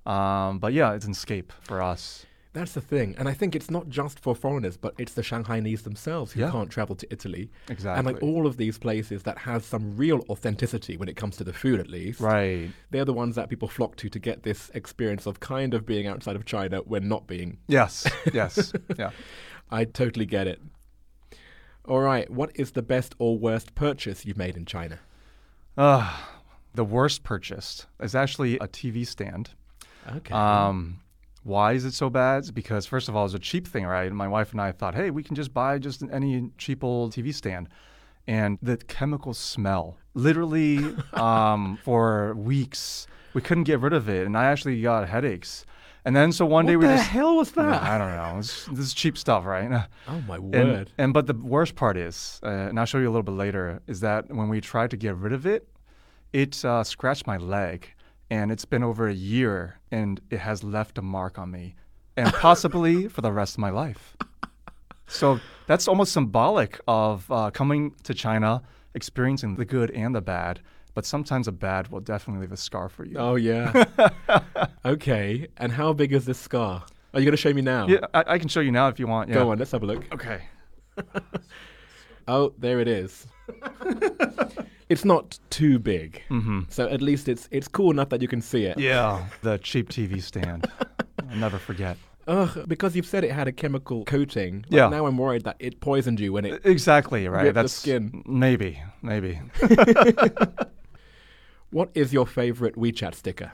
[0.05, 2.25] Um, but yeah, it's an escape for us.
[2.51, 3.13] That's the thing.
[3.19, 6.49] And I think it's not just for foreigners, but it's the Shanghainese themselves who Yeah.
[6.51, 7.51] can't travel to Italy.
[7.69, 7.97] Exactly.
[7.99, 11.43] And like all of these places that have some real authenticity when it comes to
[11.43, 12.19] the food, at least.
[12.19, 12.71] Right.
[12.89, 16.07] They're the ones that people flock to to get this experience of kind of being
[16.07, 17.59] outside of China when not being.
[17.67, 18.07] Yes.
[18.33, 18.73] Yes.
[18.97, 19.11] yeah.
[19.69, 20.59] I totally get it.
[21.85, 22.29] All right.
[22.31, 24.97] What is the best or worst purchase you've made in China?
[25.77, 26.17] Uh,
[26.73, 29.51] the worst purchase is actually a TV stand.
[30.15, 30.33] Okay.
[30.33, 30.99] Um,
[31.49, 32.39] why is it so bad?
[32.39, 34.11] It's because first of all, it's a cheap thing, right?
[34.11, 37.33] My wife and I thought, hey, we can just buy just any cheap old TV
[37.33, 37.67] stand,
[38.27, 40.77] and the chemical smell, literally,
[41.13, 45.65] um, for weeks, we couldn't get rid of it, and I actually got headaches.
[46.05, 47.83] And then so one day what we the just hell was that?
[47.83, 48.39] I don't know.
[48.39, 49.69] It's, this is cheap stuff, right?
[50.07, 50.91] Oh my And, word.
[50.97, 53.81] and but the worst part is, uh, and I'll show you a little bit later,
[53.85, 55.67] is that when we tried to get rid of it,
[56.31, 57.93] it uh, scratched my leg,
[58.29, 61.75] and it's been over a year, and it has left a mark on me,
[62.15, 64.15] and possibly for the rest of my life.
[65.07, 68.61] So that's almost symbolic of uh, coming to China,
[68.93, 70.61] experiencing the good and the bad.
[70.93, 73.17] But sometimes the bad will definitely leave a scar for you.
[73.17, 73.85] Oh yeah.
[74.85, 75.47] okay.
[75.57, 76.83] And how big is this scar?
[77.13, 77.87] Are you going to show me now?
[77.87, 79.29] Yeah, I, I can show you now if you want.
[79.29, 79.35] Yeah.
[79.35, 79.57] Go on.
[79.59, 80.05] Let's have a look.
[80.13, 80.41] Okay.
[82.31, 83.25] Oh, there it is.
[84.89, 86.61] It's not too big, mm-hmm.
[86.69, 88.77] so at least it's it's cool enough that you can see it.
[88.77, 90.69] Yeah, the cheap TV stand.
[91.29, 91.97] I'll never forget.
[92.27, 94.57] Ugh, because you've said it had a chemical coating.
[94.57, 94.89] like, Yeah.
[94.89, 96.61] Now I'm worried that it poisoned you when it.
[96.63, 97.53] Exactly right.
[97.53, 98.23] That's skin.
[98.27, 99.41] Maybe, maybe.
[101.71, 103.51] What is your favorite WeChat sticker?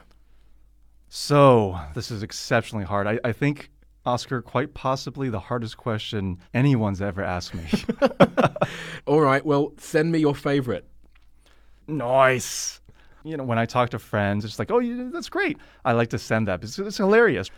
[1.08, 3.06] So this is exceptionally hard.
[3.06, 3.70] I, I think
[4.06, 7.64] Oscar, quite possibly the hardest question anyone's ever asked me.
[9.06, 10.88] All right, well, send me your favorite.
[11.88, 12.80] Nice.
[13.24, 15.58] You know, when I talk to friends, it's like, oh, you, that's great.
[15.84, 16.62] I like to send that.
[16.62, 17.50] It's, it's hilarious.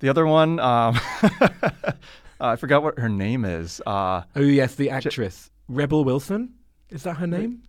[0.00, 0.98] The other one, um,
[2.40, 3.80] I forgot what her name is.
[3.86, 6.54] Uh, Oh yes, the actress Rebel Wilson.
[6.90, 7.62] Is that her name?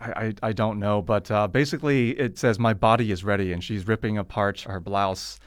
[0.00, 3.62] I, I, I don't know, but uh, basically it says my body is ready, and
[3.62, 5.38] she's ripping apart her blouse,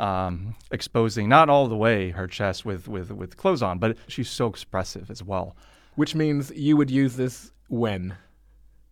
[0.00, 4.28] um, exposing not all the way her chest with, with, with clothes on, but she's
[4.28, 5.56] so expressive as well
[5.94, 8.16] Which means you would use this when?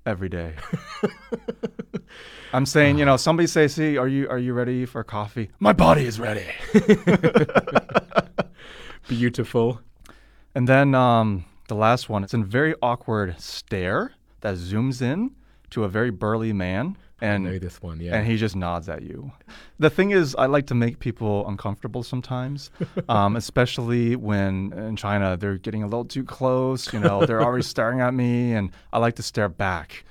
[0.06, 0.54] Every day.
[2.52, 5.72] I'm saying, you know, somebody say, "See, are you are you ready for coffee?" My
[5.72, 6.46] body is ready.
[9.08, 9.80] Beautiful.
[10.54, 15.32] And then um, the last one, it's a very awkward stare that zooms in
[15.70, 18.16] to a very burly man, and I know this one, yeah.
[18.16, 19.32] and he just nods at you.
[19.78, 22.70] The thing is, I like to make people uncomfortable sometimes,
[23.08, 26.92] um, especially when in China they're getting a little too close.
[26.92, 30.04] You know, they're already staring at me, and I like to stare back,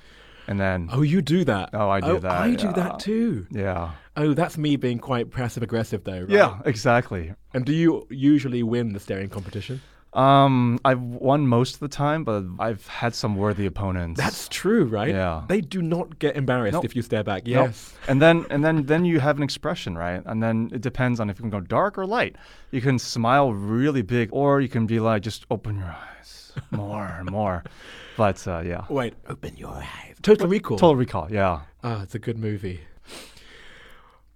[0.46, 1.70] and then oh, you do that.
[1.72, 3.46] Oh, I do that, I do that too.
[3.50, 6.28] yeah, Oh, that's me being quite passive aggressive though, right?
[6.30, 7.32] yeah, exactly.
[7.54, 9.80] And do you usually win the staring competition?
[10.12, 14.20] Um, I've won most of the time, but I've had some worthy opponents.
[14.20, 15.10] That's true, right?
[15.10, 15.44] Yeah.
[15.48, 16.84] They do not get embarrassed Nope.
[16.84, 17.46] if you stare back.
[17.46, 17.68] Nope.
[17.68, 17.94] Yes.
[18.08, 20.20] And then and then then you have an expression, right?
[20.26, 22.34] And then it depends on if you can go dark or light.
[22.72, 27.06] You can smile really big, or you can be like, just open your eyes more
[27.06, 27.62] and more.
[28.16, 30.16] But uh, yeah, Wait, open your eyes.
[30.20, 30.76] Total Recall.
[30.76, 31.28] Total Recall.
[31.32, 31.60] Yeah.
[31.82, 32.80] Ah, it's a good movie.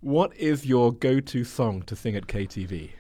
[0.01, 2.93] What is your go-to song to sing at KTV?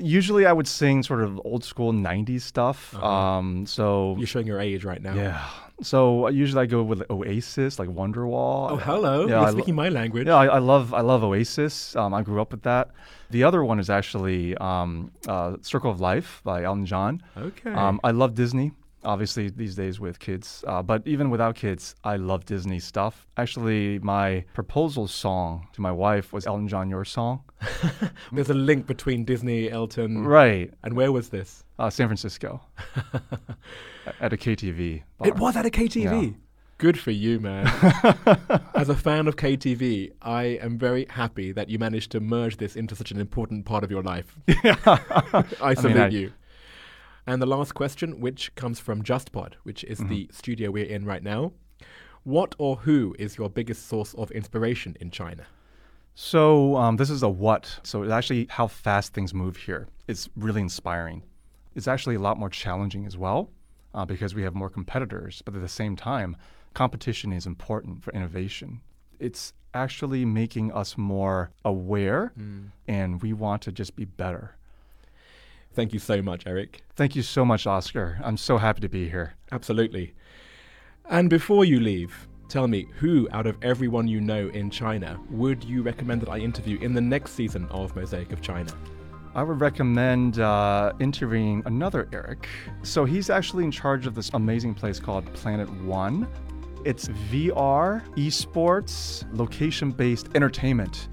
[0.00, 2.94] Usually, I would sing sort of old school '90s stuff.
[3.02, 5.14] Um, so You're showing your age right now.
[5.14, 5.44] yeah.
[5.80, 8.72] So uh, usually I go with Oasis, like Wonderwall.
[8.72, 9.20] Oh, hello.
[9.22, 10.26] Yeah, You're I lo- speaking my language.
[10.26, 11.94] Yeah, I, I love I love Oasis.
[11.94, 12.90] Um, I grew up with that.
[13.30, 17.22] The other one is actually um, uh, Circle of Life by Elton John.
[17.36, 17.70] Okay.
[17.70, 18.72] Um, I love Disney.
[19.08, 23.26] Obviously, these days with kids, uh, but even without kids, I love Disney stuff.
[23.38, 27.40] Actually, my proposal song to my wife was Elton John, "Your Song."
[28.32, 31.64] There's a link between Disney, Elton, Right, and where was this?
[31.78, 32.60] uh, San Francisco,
[34.20, 35.02] at a KTV.
[35.18, 35.28] Bar.
[35.28, 36.04] It was at a KTV.
[36.04, 36.36] Yeah.
[36.76, 37.66] Good for you, man.
[38.74, 42.76] As a fan of KTV, I am very happy that you managed to merge this
[42.76, 44.36] into such an important part of your life.
[45.60, 46.32] I salute I- you.
[47.28, 50.08] And the last question, which comes from JustPod, which is Mm-hmm.
[50.08, 51.52] the studio we're in right now.
[52.24, 55.44] What or who is your biggest source of inspiration in China?
[56.14, 57.80] So um, this is a what.
[57.82, 59.88] So it's actually how fast things move here.
[60.08, 61.22] It's really inspiring.
[61.74, 63.50] It's actually a lot more challenging as well
[63.94, 65.42] uh, because we have more competitors.
[65.44, 66.34] But at the same time,
[66.74, 68.80] competition is important for innovation.
[69.20, 72.32] It's actually making us more aware,
[72.88, 74.56] and we want to just be better.
[75.78, 76.82] Thank you so much, Eric.
[76.96, 78.18] Thank you so much, Oscar.
[78.24, 79.34] I'm so happy to be here.
[79.52, 80.12] Absolutely.
[81.08, 85.62] And before you leave, tell me who out of everyone you know in China would
[85.62, 88.72] you recommend that I interview in the next season of Mosaic of China?
[89.36, 92.48] I would recommend uh, interviewing another Eric.
[92.82, 96.26] So he's actually in charge of this amazing place called Planet One.
[96.84, 101.08] It's VR, esports, location based entertainment.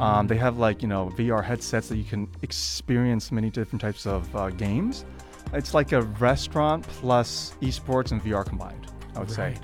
[0.00, 4.06] Um, they have like, you know, VR headsets that you can experience many different types
[4.06, 5.04] of uh, games.
[5.52, 9.56] It's like a restaurant plus esports and VR combined, I would say.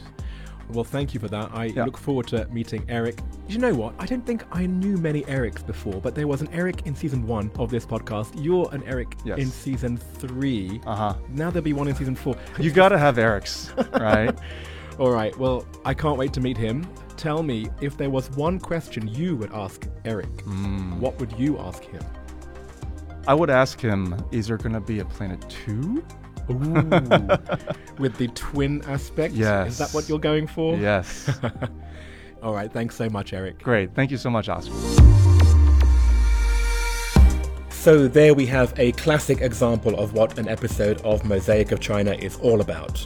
[0.70, 1.50] Well, thank you for that.
[1.54, 1.84] I Yeah.
[1.86, 3.20] look forward to meeting Eric.
[3.48, 3.94] You know what?
[3.98, 7.26] I don't think I knew many Erics before, but there was an Eric in season
[7.26, 8.32] one of this podcast.
[8.44, 9.38] You're an Eric Yes.
[9.38, 10.78] in season three.
[10.86, 11.14] Uh huh.
[11.30, 12.36] Now there'll be one in season four.
[12.58, 14.36] You gotta have Eric's, right?
[14.98, 15.34] All right.
[15.38, 16.86] Well, I can't wait to meet him.
[17.18, 20.98] Tell me if there was one question you would ask Eric, Mm.
[21.00, 22.00] what would you ask him?
[23.26, 26.04] I would ask him, is there gonna be a Planet Two?
[26.48, 26.54] Ooh,
[27.98, 29.34] with the twin aspect.
[29.34, 29.72] Yes.
[29.72, 30.76] Is that what you're going for?
[30.76, 31.28] Yes.
[32.42, 32.72] All right.
[32.72, 33.60] Thanks so much, Eric.
[33.64, 33.92] Great.
[33.96, 34.72] Thank you so much, Oscar.
[37.70, 42.12] So there we have a classic example of what an episode of Mosaic of China
[42.12, 43.04] is all about.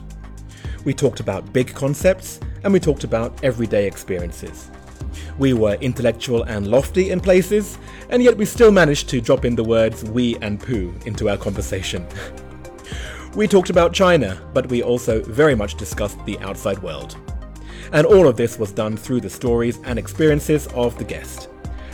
[0.84, 4.70] We talked about big concepts and we talked about everyday experiences.
[5.38, 7.78] We were intellectual and lofty in places,
[8.10, 11.36] and yet wee still managed to drop in the words we and poo into our
[11.36, 12.06] conversation.
[13.34, 17.16] We talked about China, but we also very much discussed the outside world.
[17.92, 21.48] And all of this was done through the stories and experiences of the guest.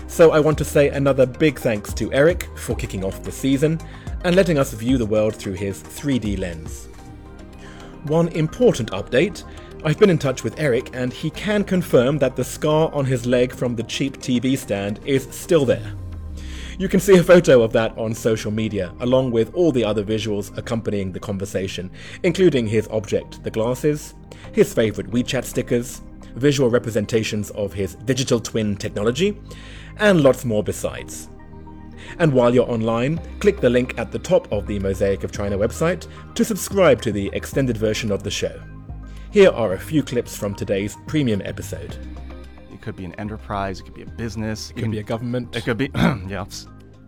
[0.08, 3.80] So I want to say another big thanks to Eric for kicking off the season
[4.24, 6.86] and letting us view the world through his 3D lens.
[8.06, 9.44] One important update
[9.84, 13.26] I've been in touch with Eric and he can confirm that the scar on his
[13.26, 15.92] leg from the cheap TV stand is still there.
[16.80, 20.02] You can see a photo of that on social media, along with all the other
[20.02, 21.92] visuals accompanying the conversation,
[22.24, 24.14] including his object, the glasses,
[24.52, 26.02] his favourite WeChat stickers,
[26.34, 29.40] visual representations of his digital twin technology,
[29.98, 31.28] and lots more besides.
[32.18, 35.56] And while you're online, click the link at the top of the Mosaic of China
[35.56, 38.60] website to subscribe to the extended version of the show.
[39.30, 41.96] Here are a few clips from today's premium episode.
[42.72, 43.80] It could be an enterprise.
[43.80, 44.70] It could be a business.
[44.70, 46.44] It could be a government It could be yeah.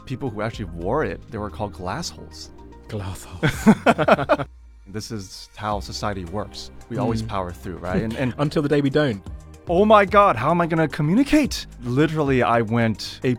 [0.04, 2.50] People who actually wore it, they were called glass holes.
[2.88, 4.46] glass house.
[4.92, 6.72] This is how society works.
[6.88, 7.02] We Hmm.
[7.02, 8.02] always power through, right?
[8.02, 9.22] And, and Until the day we don't.
[9.68, 11.66] oh my God, how am I gonna communicate?
[11.82, 13.36] Literally, I went a.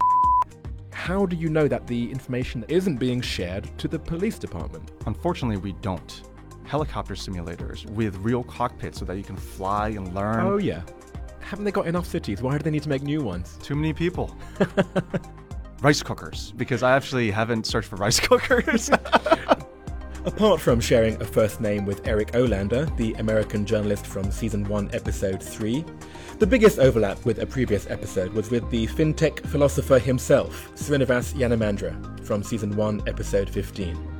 [0.94, 4.92] How do you know that the information isn't being shared to the police department?
[5.08, 6.22] Unfortunately, we don't.
[6.72, 10.40] Helicopter simulators with real cockpits so that you can fly and learn.
[10.40, 10.84] Oh, yeah.
[11.42, 12.42] Haven't they got enough cities?
[12.42, 13.58] Why do they need to make new ones?
[13.62, 14.34] Too many people.
[15.82, 18.90] rice cookers, because I actually haven't searched for rice cookers.
[20.26, 24.92] Apart from sharing a first name with Eric Olander, the American journalist from season 1,
[24.94, 25.84] episode 3,
[26.40, 32.26] the biggest overlap with a previous episode was with the fintech philosopher himself, Srinivas Yanamandra,
[32.26, 34.11] from season 1, episode 15.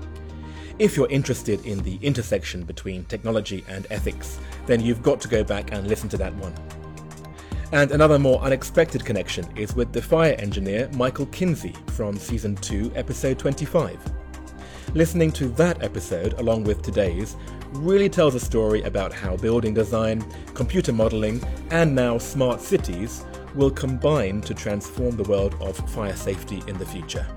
[0.82, 5.44] If you're interested in the intersection between technology and ethics, then you've got to go
[5.44, 6.56] back and listen to that one.
[7.72, 12.94] And another more unexpected connection is with the fire engineer Michael Kinsey from Season 2,
[12.96, 14.00] Episode 25.
[14.96, 17.38] Listening to that episode, along with today's,
[17.74, 20.26] really tells a story about how building design,
[20.56, 23.24] computer modelling, and now smart cities
[23.54, 27.28] will combine to transform the world of fire safety in the future.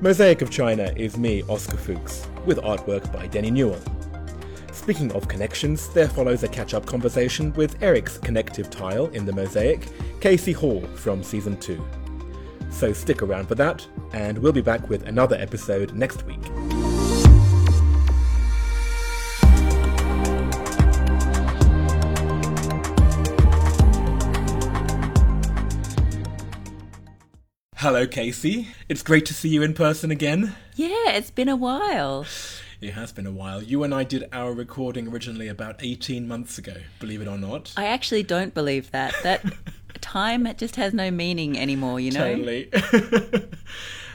[0.00, 3.80] Mosaic of China is me, Oscar Fuchs, with artwork by Denny Newell.
[4.72, 9.32] Speaking of connections, there follows a catch up conversation with Eric's connective tile in the
[9.32, 9.88] mosaic,
[10.20, 11.82] Casey Hall from Season 2.
[12.70, 16.93] So stick around for that, and we'll be back with another episode next week.
[27.84, 28.68] Hello, Casey.
[28.88, 30.56] It's great to see you in person again.
[30.74, 32.24] Yeah, it's been a while.
[32.80, 33.62] It has been a while.
[33.62, 37.74] You and I did our recording originally about 18 months ago, believe it or not.
[37.76, 39.14] I actually don't believe that.
[39.22, 39.44] That
[40.00, 42.34] time just has no meaning anymore, you know?
[42.34, 42.70] Totally.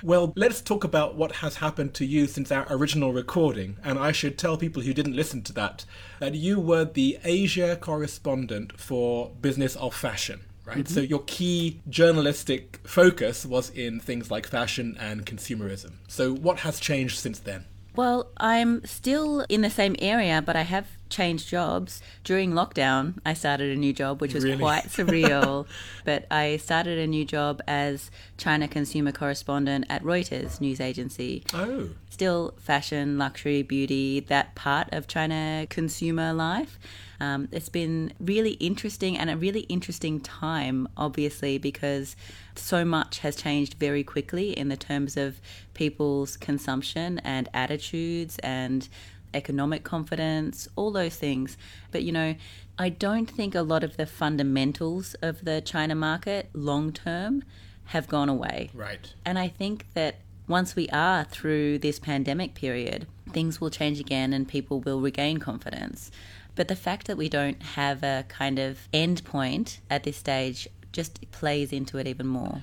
[0.04, 3.78] well, let's talk about what has happened to you since our original recording.
[3.84, 5.86] And I should tell people who didn't listen to that
[6.20, 10.40] that you were the Asia correspondent for Business of Fashion.
[10.70, 10.86] Right?
[10.86, 10.94] Mm-hmm.
[10.94, 15.94] So your key journalistic focus was in things like fashion and consumerism.
[16.08, 17.66] So what has changed since then?
[17.96, 22.02] Well, I'm still in the same area, but I have changed jobs.
[22.24, 24.58] During lockdown, I started a new job, which was Really?
[24.58, 25.66] quite surreal.
[26.06, 31.44] but I started a new job as China consumer correspondent at Reuters news agency.
[31.54, 36.78] Oh, Still fashion, luxury, beauty, that part of China consumer life.
[37.22, 42.16] Um, it's been really interesting and a really interesting time, obviously, because
[42.56, 45.40] so much has changed very quickly in the terms of
[45.74, 48.88] people's consumption and attitudes and
[49.34, 51.58] economic confidence, all those things.
[51.92, 52.36] But you know,
[52.78, 57.44] I don't think a lot of the fundamentals of the China market long term
[57.86, 58.70] have gone away.
[58.74, 59.14] right.
[59.26, 60.18] And I think that
[60.48, 65.38] once we are through this pandemic period, things will change again and people will regain
[65.38, 66.10] confidence.
[66.56, 70.68] But the fact that we don't have a kind of end point at this stage
[70.92, 72.62] just plays into it even more.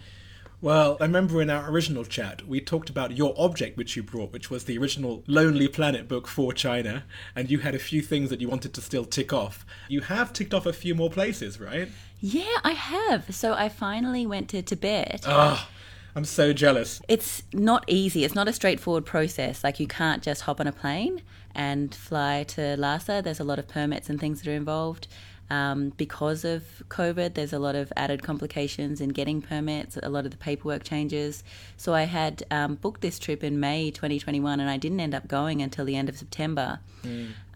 [0.63, 4.33] Well, I remember in our original chat, we talked about your object which you brought,
[4.33, 7.05] which was the original Lonely Planet book for China,
[7.35, 9.67] and you had a few things that you wanted to still tick off.
[9.89, 11.89] You have ticked off a few more places, right?
[12.21, 13.35] Yeah, I have.
[13.35, 15.25] So I finally went to Tibet.
[15.27, 15.69] Ah,
[16.15, 17.03] I'm so jealous.
[17.07, 18.25] It's not easy.
[18.25, 19.63] It's not a straightforward process.
[19.63, 21.21] Like you can't just hop on a plane
[21.55, 23.21] and fly to Lhasa.
[23.23, 25.07] There's a lot of permits and things that are involved.
[25.51, 29.97] Um, because of COVID, there's a lot of added complications in getting permits.
[30.03, 31.45] A lot of the paperwork changes.
[31.77, 35.29] So I had um, booked this trip in May 2021, and I didn't end up
[35.29, 36.81] going until the end of September.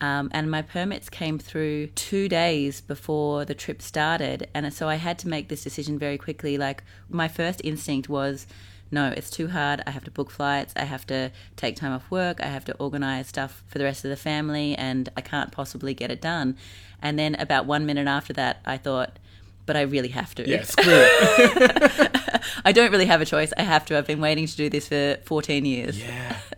[0.00, 4.94] Um, and my permits came through two days before the trip started, and so I
[4.94, 6.56] had to make this decision very quickly.
[6.56, 8.46] Like my first instinct was
[8.90, 9.82] no, it's too hard.
[9.86, 10.72] I have to book flights.
[10.76, 12.40] I have to take time off work.
[12.42, 15.94] I have to organize stuff for the rest of the family, and I can't possibly
[15.94, 16.56] get it done.
[17.00, 19.18] And then about one minute after that, I thought,
[19.66, 20.48] but I really have to.
[20.48, 22.42] Yeah, screw it.
[22.64, 23.52] I don't really have a choice.
[23.56, 23.96] I have to.
[23.98, 26.00] I've been waiting to do this for 14 years.
[26.00, 26.36] yeah.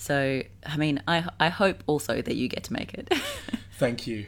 [0.00, 3.12] So, I mean, I, I hope also that you get to make it.
[3.78, 4.26] Thank you.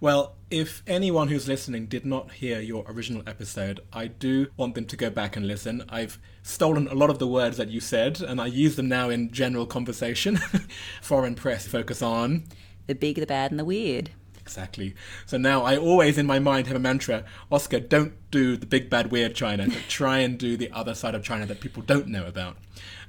[0.00, 4.84] Well, if anyone who's listening did not hear your original episode, I do want them
[4.86, 5.84] to go back and listen.
[5.88, 9.10] I've stolen a lot of the words that you said, and I use them now
[9.10, 10.36] in general conversation.
[11.02, 12.44] Foreign press focus on.
[12.86, 14.10] the big, the bad, and the weird.
[14.40, 14.94] Exactly.
[15.26, 18.88] So now I always in my mind have a mantra Oscar, don't do the big,
[18.88, 22.06] bad, weird China, but try and do the other side of China that people don't
[22.06, 22.56] know about.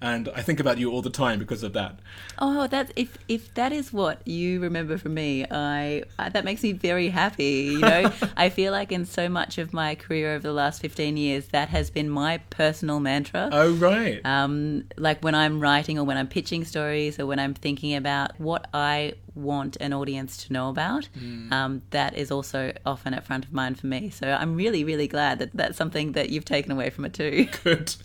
[0.02, 2.00] And I think about you all the time because of that.
[2.38, 6.64] Oh, that if if that is what you remember from me, I, I that makes
[6.64, 7.74] me very happy.
[7.74, 11.18] You know, I feel like in so much of my career over the last fifteen
[11.18, 13.50] years, that has been my personal mantra.
[13.52, 14.26] Oh, right.
[14.26, 18.40] Um, like when I'm writing or when I'm pitching stories or when I'm thinking about
[18.40, 21.08] what I want an audience to know about,
[21.52, 24.10] um, that is also often at front of mind for me.
[24.10, 27.48] So I'm really, really glad that that's something that you've taken away from it too.
[27.64, 27.96] Good.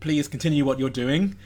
[0.00, 1.36] Please continue what you're doing.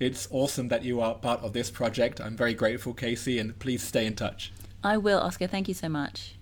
[0.00, 2.20] It's awesome that you are part of this project.
[2.20, 4.52] I'm very grateful, Casey, and please stay in touch.
[4.82, 5.46] I will, Oscar.
[5.46, 6.34] Thank you so much.